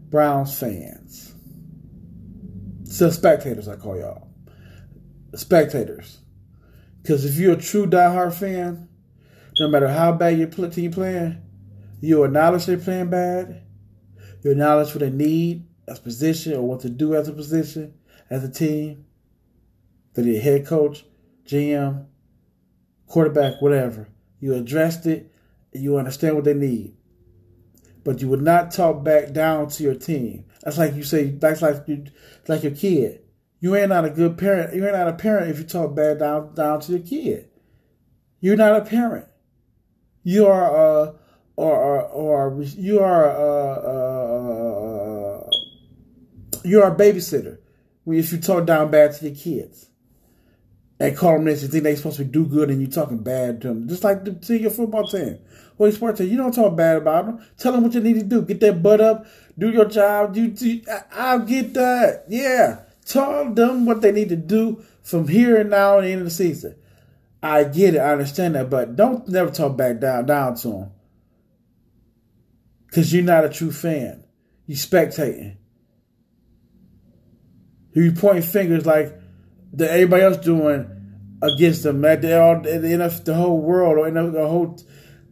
Browns 0.08 0.58
fans. 0.58 1.33
So 2.94 3.10
spectators, 3.10 3.66
I 3.66 3.74
call 3.74 3.98
y'all. 3.98 4.28
Spectators. 5.34 6.20
Because 7.02 7.24
if 7.24 7.34
you're 7.34 7.54
a 7.54 7.60
true 7.60 7.88
diehard 7.88 8.34
fan, 8.34 8.88
no 9.58 9.66
matter 9.66 9.88
how 9.88 10.12
bad 10.12 10.38
your 10.38 10.46
team 10.70 10.92
playing, 10.92 11.42
you 12.00 12.22
acknowledge 12.22 12.66
they're 12.66 12.76
playing 12.76 13.10
bad. 13.10 13.64
You 14.44 14.52
acknowledge 14.52 14.90
what 14.90 15.00
they 15.00 15.10
need 15.10 15.66
as 15.88 15.98
position 15.98 16.52
or 16.52 16.62
what 16.62 16.82
to 16.82 16.88
do 16.88 17.16
as 17.16 17.26
a 17.26 17.32
position, 17.32 17.94
as 18.30 18.44
a 18.44 18.48
team. 18.48 19.06
That 20.12 20.24
your 20.24 20.40
head 20.40 20.64
coach, 20.64 21.04
GM, 21.48 22.06
quarterback, 23.08 23.60
whatever. 23.60 24.06
You 24.38 24.54
addressed 24.54 25.06
it. 25.06 25.34
You 25.72 25.98
understand 25.98 26.36
what 26.36 26.44
they 26.44 26.54
need. 26.54 26.96
But 28.04 28.20
you 28.20 28.28
would 28.28 28.42
not 28.42 28.70
talk 28.70 29.02
back 29.02 29.32
down 29.32 29.66
to 29.70 29.82
your 29.82 29.96
team. 29.96 30.44
That's 30.64 30.78
like 30.78 30.94
you 30.94 31.04
say. 31.04 31.26
That's 31.26 31.62
like 31.62 31.84
you, 31.86 32.06
like 32.48 32.62
your 32.62 32.74
kid. 32.74 33.20
You 33.60 33.76
ain't 33.76 33.90
not 33.90 34.04
a 34.04 34.10
good 34.10 34.36
parent. 34.38 34.74
You 34.74 34.84
ain't 34.84 34.94
not 34.94 35.08
a 35.08 35.12
parent 35.12 35.50
if 35.50 35.58
you 35.58 35.64
talk 35.64 35.94
bad 35.94 36.18
down 36.18 36.54
down 36.54 36.80
to 36.80 36.92
your 36.92 37.00
kid. 37.00 37.50
You're 38.40 38.56
not 38.56 38.80
a 38.80 38.84
parent. 38.84 39.26
You 40.22 40.46
are 40.46 40.74
a 40.74 41.14
or 41.56 42.02
or, 42.02 42.62
you 42.62 42.98
are 43.00 43.30
a, 43.30 43.44
a, 45.46 45.50
you 46.64 46.82
are 46.82 46.92
a 46.92 46.96
babysitter. 46.96 47.58
If 48.06 48.32
you 48.32 48.38
talk 48.38 48.66
down 48.66 48.90
bad 48.90 49.14
to 49.14 49.26
your 49.26 49.34
kids 49.36 49.88
and 50.98 51.16
call 51.16 51.34
them 51.34 51.44
this, 51.44 51.62
you 51.62 51.68
think 51.68 51.84
they 51.84 51.94
supposed 51.96 52.16
to 52.16 52.24
do 52.24 52.44
good 52.46 52.70
and 52.70 52.80
you 52.80 52.86
talking 52.86 53.22
bad 53.22 53.60
to 53.62 53.68
them, 53.68 53.88
just 53.88 54.02
like 54.02 54.42
to 54.42 54.58
your 54.58 54.70
football 54.70 55.06
team 55.06 55.38
your 55.78 55.92
sports. 55.92 56.20
You 56.20 56.36
don't 56.36 56.54
talk 56.54 56.76
bad 56.76 56.98
about 56.98 57.26
them. 57.26 57.46
Tell 57.58 57.72
them 57.72 57.82
what 57.82 57.94
you 57.94 58.00
need 58.00 58.14
to 58.14 58.24
do. 58.24 58.42
Get 58.42 58.60
that 58.60 58.82
butt 58.82 59.00
up. 59.00 59.26
Do 59.58 59.70
your 59.70 59.84
job. 59.86 60.36
You, 60.36 60.54
you 60.56 60.82
I'll 61.12 61.40
get 61.40 61.74
that. 61.74 62.24
Yeah. 62.28 62.80
Tell 63.04 63.52
them 63.52 63.86
what 63.86 64.00
they 64.00 64.12
need 64.12 64.30
to 64.30 64.36
do 64.36 64.84
from 65.02 65.28
here 65.28 65.60
and 65.60 65.70
now 65.70 65.98
and 65.98 66.06
the 66.06 66.12
end 66.12 66.20
of 66.20 66.26
the 66.26 66.30
season. 66.30 66.76
I 67.42 67.64
get 67.64 67.94
it. 67.94 67.98
I 67.98 68.12
understand 68.12 68.54
that, 68.54 68.70
but 68.70 68.96
don't 68.96 69.28
never 69.28 69.50
talk 69.50 69.76
back 69.76 70.00
down 70.00 70.26
down 70.26 70.54
to 70.56 70.68
them 70.68 70.90
because 72.86 73.12
you're 73.12 73.22
not 73.22 73.44
a 73.44 73.50
true 73.50 73.72
fan. 73.72 74.24
You 74.66 74.76
spectating. 74.76 75.56
You 77.92 78.12
pointing 78.12 78.42
fingers 78.42 78.86
like 78.86 79.12
that 79.74 79.90
everybody 79.90 80.22
else 80.22 80.36
doing 80.38 80.88
against 81.42 81.82
them. 81.82 82.00
That 82.00 82.22
they 82.22 82.34
all 82.34 82.60
the, 82.62 83.22
the 83.24 83.34
whole 83.34 83.60
world 83.60 83.98
or 83.98 84.10
the 84.10 84.48
whole 84.48 84.78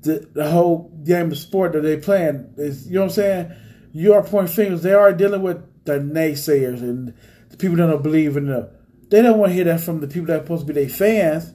the, 0.03 0.29
the 0.33 0.51
whole 0.51 0.91
game 1.05 1.31
of 1.31 1.39
sport 1.39 1.73
that 1.73 1.81
they 1.81 1.97
playing 1.97 2.55
is 2.57 2.87
you 2.87 2.95
know 2.95 3.03
what 3.03 3.07
I'm 3.07 3.15
saying. 3.15 3.53
You 3.93 4.15
are 4.15 4.23
pointing 4.23 4.55
fingers. 4.55 4.83
They 4.83 4.95
are 4.95 5.13
dealing 5.13 5.43
with 5.43 5.85
the 5.85 5.99
naysayers 5.99 6.81
and 6.81 7.15
the 7.51 7.57
people 7.57 7.77
that 7.77 7.87
don't 7.87 8.03
believe 8.03 8.37
in 8.37 8.47
them. 8.47 8.69
They 9.09 9.23
don't 9.23 9.39
want 9.39 9.51
to 9.51 9.55
hear 9.55 9.65
that 9.65 9.81
from 9.81 10.01
the 10.01 10.09
people 10.09 10.27
that 10.29 10.41
are 10.41 10.43
supposed 10.43 10.67
to 10.67 10.73
be 10.73 10.81
their 10.81 10.89
fans. 10.89 11.53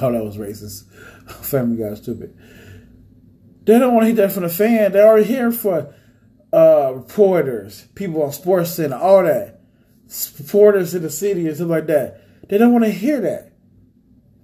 Oh, 0.00 0.10
that 0.10 0.24
was 0.24 0.36
racist. 0.36 0.90
Family 1.44 1.76
Guy 1.76 1.94
stupid. 1.94 2.36
They 3.64 3.78
don't 3.78 3.94
want 3.94 4.02
to 4.02 4.06
hear 4.08 4.16
that 4.16 4.32
from 4.32 4.42
the 4.42 4.48
fan. 4.48 4.92
They're 4.92 5.06
already 5.06 5.26
here 5.26 5.52
for 5.52 5.94
uh, 6.52 6.92
reporters, 6.94 7.86
people 7.94 8.22
on 8.22 8.32
Sports 8.32 8.72
Center, 8.72 8.96
all 8.96 9.22
that. 9.22 9.60
Reporters 10.38 10.94
in 10.94 11.02
the 11.02 11.10
city 11.10 11.46
and 11.46 11.54
stuff 11.54 11.68
like 11.68 11.86
that. 11.86 12.21
They 12.52 12.58
don't 12.58 12.72
want 12.74 12.84
to 12.84 12.90
hear 12.90 13.18
that. 13.22 13.50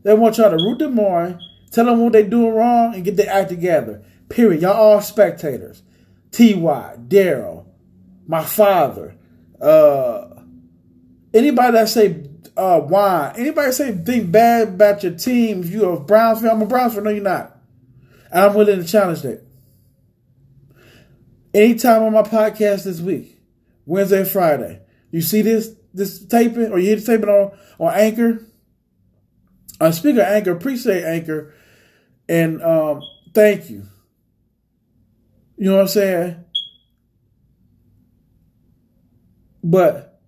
They 0.03 0.15
want 0.15 0.39
y'all 0.39 0.49
to 0.49 0.57
root 0.57 0.79
them 0.79 0.99
on, 0.99 1.39
tell 1.71 1.85
them 1.85 2.01
what 2.01 2.15
they 2.15 2.23
doing 2.23 2.55
wrong, 2.55 2.95
and 2.95 3.05
get 3.05 3.19
their 3.19 3.29
act 3.29 3.51
together. 3.51 4.03
Period. 4.31 4.63
Y'all 4.63 4.73
all 4.73 5.03
spectators. 5.03 5.83
T.Y., 6.31 6.97
Daryl, 7.07 7.67
my 8.27 8.43
father, 8.43 9.15
uh, 9.61 10.27
anybody 11.35 11.73
that 11.73 11.91
say 11.91 12.25
uh, 12.57 12.81
why, 12.81 13.35
anybody 13.37 13.73
say 13.73 13.93
think 13.93 14.33
bad 14.33 14.69
about 14.69 15.03
your 15.03 15.13
team, 15.13 15.61
if 15.61 15.69
you're 15.69 15.97
a 15.97 16.01
Browns 16.01 16.41
fan, 16.41 16.53
I'm 16.53 16.63
a 16.63 16.67
Browns 16.67 16.95
fan, 16.95 17.05
no 17.05 17.11
you're 17.11 17.23
not. 17.23 17.59
And 18.33 18.43
I'm 18.43 18.55
willing 18.55 18.81
to 18.81 18.89
challenge 18.89 19.21
that. 19.21 19.45
Anytime 21.53 22.05
on 22.05 22.15
my 22.15 22.23
podcast 22.23 22.85
this 22.85 23.01
week, 23.01 23.39
Wednesday 23.85 24.25
Friday, 24.25 24.81
you 25.11 25.21
see 25.21 25.43
this 25.43 25.75
this 25.95 26.25
taping 26.27 26.71
or 26.73 26.79
you 26.79 26.87
hear 26.87 26.97
the 26.97 27.03
taping 27.03 27.29
on, 27.29 27.57
on 27.79 27.95
Anchor. 27.95 28.47
Uh, 29.81 29.93
speaking 29.93 30.21
of 30.21 30.27
Anchor, 30.27 30.53
appreciate 30.53 31.05
Anchor 31.05 31.55
and 32.29 32.63
um, 32.63 33.03
thank 33.33 33.71
you. 33.71 33.85
You 35.57 35.71
know 35.71 35.77
what 35.77 35.83
I'm 35.83 35.89
saying? 35.89 36.45
But 39.65 40.21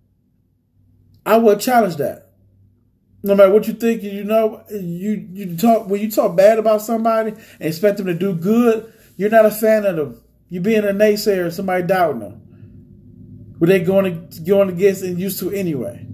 I 1.25 1.37
will 1.37 1.57
challenge 1.57 1.97
that. 1.97 2.29
No 3.23 3.35
matter 3.35 3.51
what 3.51 3.67
you 3.67 3.73
think, 3.73 4.01
you 4.01 4.23
know, 4.23 4.63
you 4.71 5.27
you 5.31 5.55
talk 5.55 5.87
when 5.87 6.01
you 6.01 6.09
talk 6.09 6.35
bad 6.35 6.57
about 6.57 6.81
somebody 6.81 7.31
and 7.31 7.39
expect 7.59 7.97
them 7.97 8.07
to 8.07 8.15
do 8.15 8.33
good, 8.33 8.91
you're 9.15 9.29
not 9.29 9.45
a 9.45 9.51
fan 9.51 9.85
of 9.85 9.95
them. 9.95 10.21
You're 10.49 10.63
being 10.63 10.83
a 10.83 10.87
naysayer, 10.87 11.51
somebody 11.51 11.83
doubting 11.83 12.19
them. 12.21 12.50
What 13.61 13.67
they 13.67 13.79
going 13.81 14.27
to 14.27 14.41
going 14.41 14.69
against 14.69 15.03
and 15.03 15.19
used 15.19 15.37
to 15.37 15.51
anyway. 15.51 16.07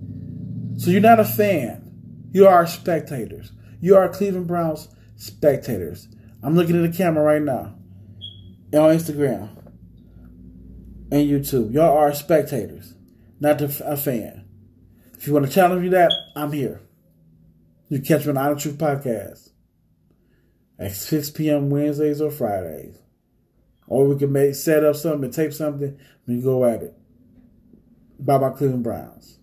So 0.76 0.92
you're 0.92 1.00
not 1.00 1.22
a 1.22 1.24
fan. 1.24 2.30
You 2.34 2.46
are 2.46 2.68
spectators. 2.68 3.54
You 3.80 3.96
are 3.96 4.10
Cleveland 4.10 4.48
Browns 4.48 4.90
spectators. 5.16 6.10
I'm 6.44 6.58
looking 6.58 6.76
at 6.76 6.92
the 6.92 6.98
camera 6.98 7.24
right 7.24 7.42
now 7.42 7.74
And 8.74 8.82
on 8.82 8.98
Instagram 8.98 9.48
and 11.10 11.30
YouTube. 11.30 11.72
Y'all 11.72 11.98
are 11.98 12.14
spectators, 12.14 12.96
not 13.40 13.62
a 13.62 13.96
fan. 13.96 14.46
If 15.14 15.26
you 15.26 15.32
want 15.32 15.46
to 15.46 15.52
challenge 15.54 15.84
me 15.84 15.88
that, 15.92 16.12
I'm 16.36 16.52
here. 16.52 16.82
You 17.88 18.02
catch 18.02 18.26
me 18.26 18.32
on 18.32 18.38
Honest 18.38 18.64
Truth 18.64 18.78
Podcast 18.78 19.52
at 20.78 20.92
6 20.92 21.30
p.m. 21.30 21.70
Wednesdays 21.70 22.20
or 22.20 22.30
Fridays. 22.30 22.98
Or 23.88 24.06
we 24.06 24.20
can 24.20 24.34
make 24.34 24.54
set 24.56 24.84
up 24.84 24.98
something 24.98 25.24
and 25.24 25.34
tape 25.34 25.54
something 25.54 25.98
and 26.26 26.44
go 26.44 26.66
at 26.66 26.84
it. 26.84 26.94
By 28.20 28.38
my 28.38 28.50
Cleveland 28.50 28.84
Browns. 28.84 29.38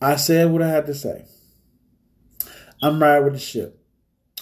I 0.00 0.16
said 0.16 0.50
what 0.50 0.60
I 0.60 0.68
had 0.68 0.86
to 0.86 0.94
say. 0.94 1.24
I'm 2.82 3.00
right 3.00 3.20
with 3.20 3.32
the 3.32 3.38
ship. 3.38 3.80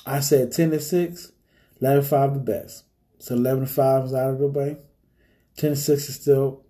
I 0.04 0.18
said 0.18 0.50
10 0.50 0.72
to 0.72 0.80
6, 0.80 1.32
11 1.80 2.02
5 2.02 2.34
the 2.34 2.40
best. 2.40 2.84
So 3.20 3.36
11 3.36 3.66
to 3.66 3.72
5 3.72 4.04
is 4.06 4.14
out 4.14 4.30
of 4.30 4.38
the 4.40 4.48
way. 4.48 4.78
10 5.58 5.70
to 5.70 5.76
6 5.76 6.08
is 6.08 6.14
still 6.16 6.64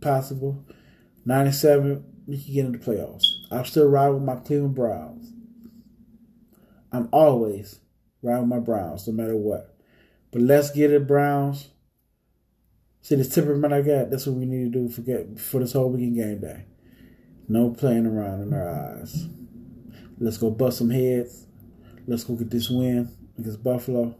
possible. 0.00 0.64
97, 1.26 2.04
we 2.26 2.42
can 2.42 2.54
get 2.54 2.64
into 2.64 2.78
the 2.78 2.84
playoffs. 2.84 3.26
I'm 3.50 3.66
still 3.66 3.88
riding 3.88 4.14
with 4.14 4.22
my 4.22 4.36
Cleveland 4.36 4.74
Browns. 4.74 5.32
I'm 6.90 7.10
always 7.12 7.80
riding 8.24 8.48
with 8.48 8.58
my 8.58 8.58
Browns, 8.58 9.06
no 9.06 9.12
matter 9.12 9.36
what. 9.36 9.76
But 10.32 10.42
let's 10.42 10.70
get 10.70 10.90
it, 10.90 11.06
Browns. 11.06 11.68
See 13.02 13.16
this 13.16 13.34
temperament 13.34 13.72
I 13.72 13.82
got. 13.82 14.10
That's 14.10 14.26
what 14.26 14.36
we 14.36 14.46
need 14.46 14.72
to 14.72 14.78
do 14.80 14.88
for 14.88 15.02
get 15.02 15.38
for 15.38 15.60
this 15.60 15.74
whole 15.74 15.90
weekend 15.90 16.16
game 16.16 16.40
day. 16.40 16.64
No 17.46 17.70
playing 17.70 18.06
around 18.06 18.42
in 18.42 18.54
our 18.54 18.98
eyes. 18.98 19.28
Let's 20.18 20.38
go 20.38 20.50
bust 20.50 20.78
some 20.78 20.90
heads. 20.90 21.46
Let's 22.06 22.24
go 22.24 22.34
get 22.34 22.50
this 22.50 22.70
win 22.70 23.10
against 23.38 23.62
Buffalo. 23.62 24.16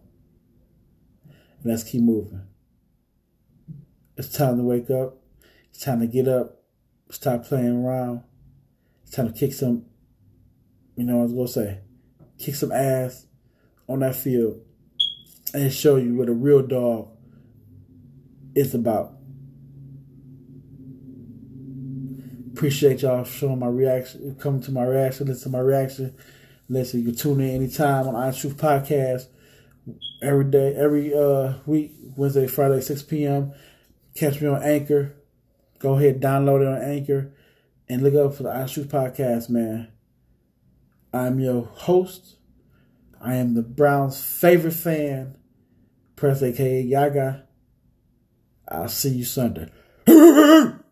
And 1.32 1.64
let's 1.64 1.82
keep 1.82 2.02
moving. 2.02 2.42
It's 4.16 4.28
time 4.28 4.58
to 4.58 4.62
wake 4.62 4.90
up. 4.90 5.16
It's 5.70 5.80
time 5.82 6.00
to 6.00 6.06
get 6.06 6.28
up. 6.28 6.62
Stop 7.10 7.44
playing 7.44 7.84
around. 7.84 8.22
It's 9.02 9.16
time 9.16 9.32
to 9.32 9.38
kick 9.38 9.52
some, 9.52 9.86
you 10.96 11.04
know, 11.04 11.16
what 11.16 11.30
I 11.30 11.32
was 11.32 11.54
to 11.54 11.60
say, 11.60 11.80
kick 12.38 12.54
some 12.54 12.72
ass 12.72 13.26
on 13.88 14.00
that 14.00 14.16
field 14.16 14.60
and 15.52 15.72
show 15.72 15.96
you 15.96 16.14
what 16.14 16.28
a 16.28 16.32
real 16.32 16.66
dog 16.66 17.08
is 18.54 18.74
about. 18.74 19.12
Appreciate 22.52 23.02
y'all 23.02 23.24
showing 23.24 23.58
my 23.58 23.66
reaction, 23.66 24.36
coming 24.36 24.62
to 24.62 24.70
my 24.70 24.84
reaction, 24.84 25.26
listen 25.26 25.50
to 25.50 25.58
my 25.58 25.62
reaction. 25.62 26.14
Listen, 26.68 27.00
you 27.00 27.06
can 27.06 27.16
tune 27.16 27.40
in 27.40 27.50
anytime 27.56 28.08
on 28.08 28.14
Honest 28.14 28.40
Truth 28.40 28.56
Podcast 28.56 29.26
every 30.22 30.44
day, 30.46 30.74
every 30.74 31.12
uh, 31.12 31.54
week, 31.66 31.92
Wednesday, 32.16 32.46
Friday, 32.46 32.80
6 32.80 33.02
p.m. 33.02 33.52
Catch 34.14 34.40
me 34.40 34.48
on 34.48 34.62
Anchor. 34.62 35.14
Go 35.78 35.98
ahead, 35.98 36.22
download 36.22 36.62
it 36.62 36.68
on 36.68 36.80
Anchor, 36.80 37.34
and 37.88 38.02
look 38.02 38.14
up 38.14 38.34
for 38.34 38.44
the 38.44 38.54
Honest 38.54 38.74
Truth 38.74 38.88
Podcast, 38.88 39.50
man. 39.50 39.88
I'm 41.12 41.38
your 41.38 41.64
host. 41.64 42.36
I 43.24 43.36
am 43.36 43.54
the 43.54 43.62
Browns' 43.62 44.22
favorite 44.22 44.74
fan, 44.74 45.38
Press 46.14 46.42
aka 46.42 46.82
Yaga. 46.82 47.46
I'll 48.68 48.88
see 48.88 49.10
you 49.10 49.24
Sunday. 49.24 49.70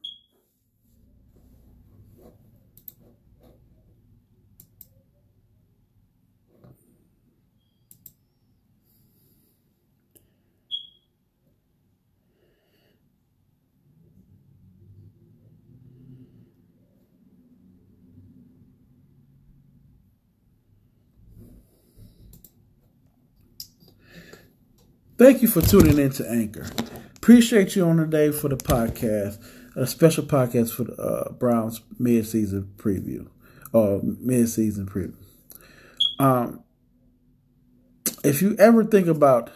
Thank 25.22 25.40
you 25.40 25.46
for 25.46 25.60
tuning 25.60 25.98
in 25.98 26.10
to 26.14 26.28
Anchor. 26.28 26.68
Appreciate 27.14 27.76
you 27.76 27.86
on 27.86 27.98
the 27.98 28.06
day 28.06 28.32
for 28.32 28.48
the 28.48 28.56
podcast, 28.56 29.40
a 29.76 29.86
special 29.86 30.24
podcast 30.24 30.72
for 30.72 30.82
the 30.82 30.94
uh, 31.00 31.30
Browns 31.30 31.80
mid-season 31.96 32.72
preview, 32.76 33.28
or 33.72 33.98
uh, 33.98 34.00
mid-season 34.02 34.86
preview. 34.86 35.14
Um, 36.18 36.64
if 38.24 38.42
you 38.42 38.56
ever 38.58 38.82
think 38.82 39.06
about 39.06 39.52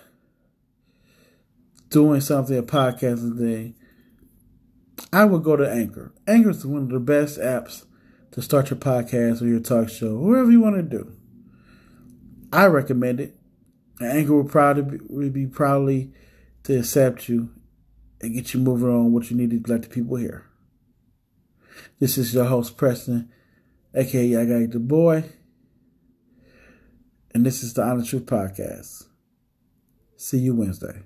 doing 1.89 2.21
something, 2.21 2.57
a 2.57 2.63
podcasting 2.63 3.37
thing, 3.37 3.75
I 5.13 5.25
would 5.25 5.43
go 5.43 5.57
to 5.57 5.69
Anchor. 5.69 6.15
Anchor 6.29 6.51
is 6.51 6.65
one 6.65 6.83
of 6.83 6.91
the 6.91 7.01
best 7.01 7.41
apps 7.41 7.87
to 8.31 8.41
start 8.41 8.71
your 8.71 8.79
podcast 8.79 9.43
or 9.43 9.47
your 9.47 9.59
talk 9.59 9.89
show, 9.89 10.17
whatever 10.17 10.53
you 10.53 10.61
want 10.61 10.77
to 10.77 10.83
do. 10.85 11.17
I 12.53 12.67
recommend 12.67 13.19
it. 13.19 13.37
And 14.01 14.13
Anchor 14.13 14.35
will 14.35 14.45
probably 14.45 14.99
be, 14.99 15.29
be 15.31 15.47
proudly 15.47 16.13
to 16.65 16.79
accept 16.79 17.29
you 17.29 17.51
and 18.21 18.35
get 18.35 18.53
you 18.53 18.61
moving 18.61 18.89
on 18.89 19.13
what 19.13 19.31
you 19.31 19.37
need 19.37 19.51
to 19.51 19.73
let 19.73 19.83
the 19.83 19.89
people 19.89 20.17
hear. 20.17 20.47
This 21.99 22.19
is 22.19 22.35
your 22.35 22.45
host, 22.45 22.77
Preston, 22.77 23.31
aka 23.95 24.37
I 24.37 24.45
Got 24.45 24.71
the 24.71 24.79
Boy. 24.79 25.25
And 27.33 27.45
this 27.45 27.63
is 27.63 27.75
the 27.75 27.83
Honest 27.83 28.11
Truth 28.11 28.27
Podcast. 28.27 29.05
See 30.17 30.39
you 30.39 30.55
Wednesday. 30.55 31.03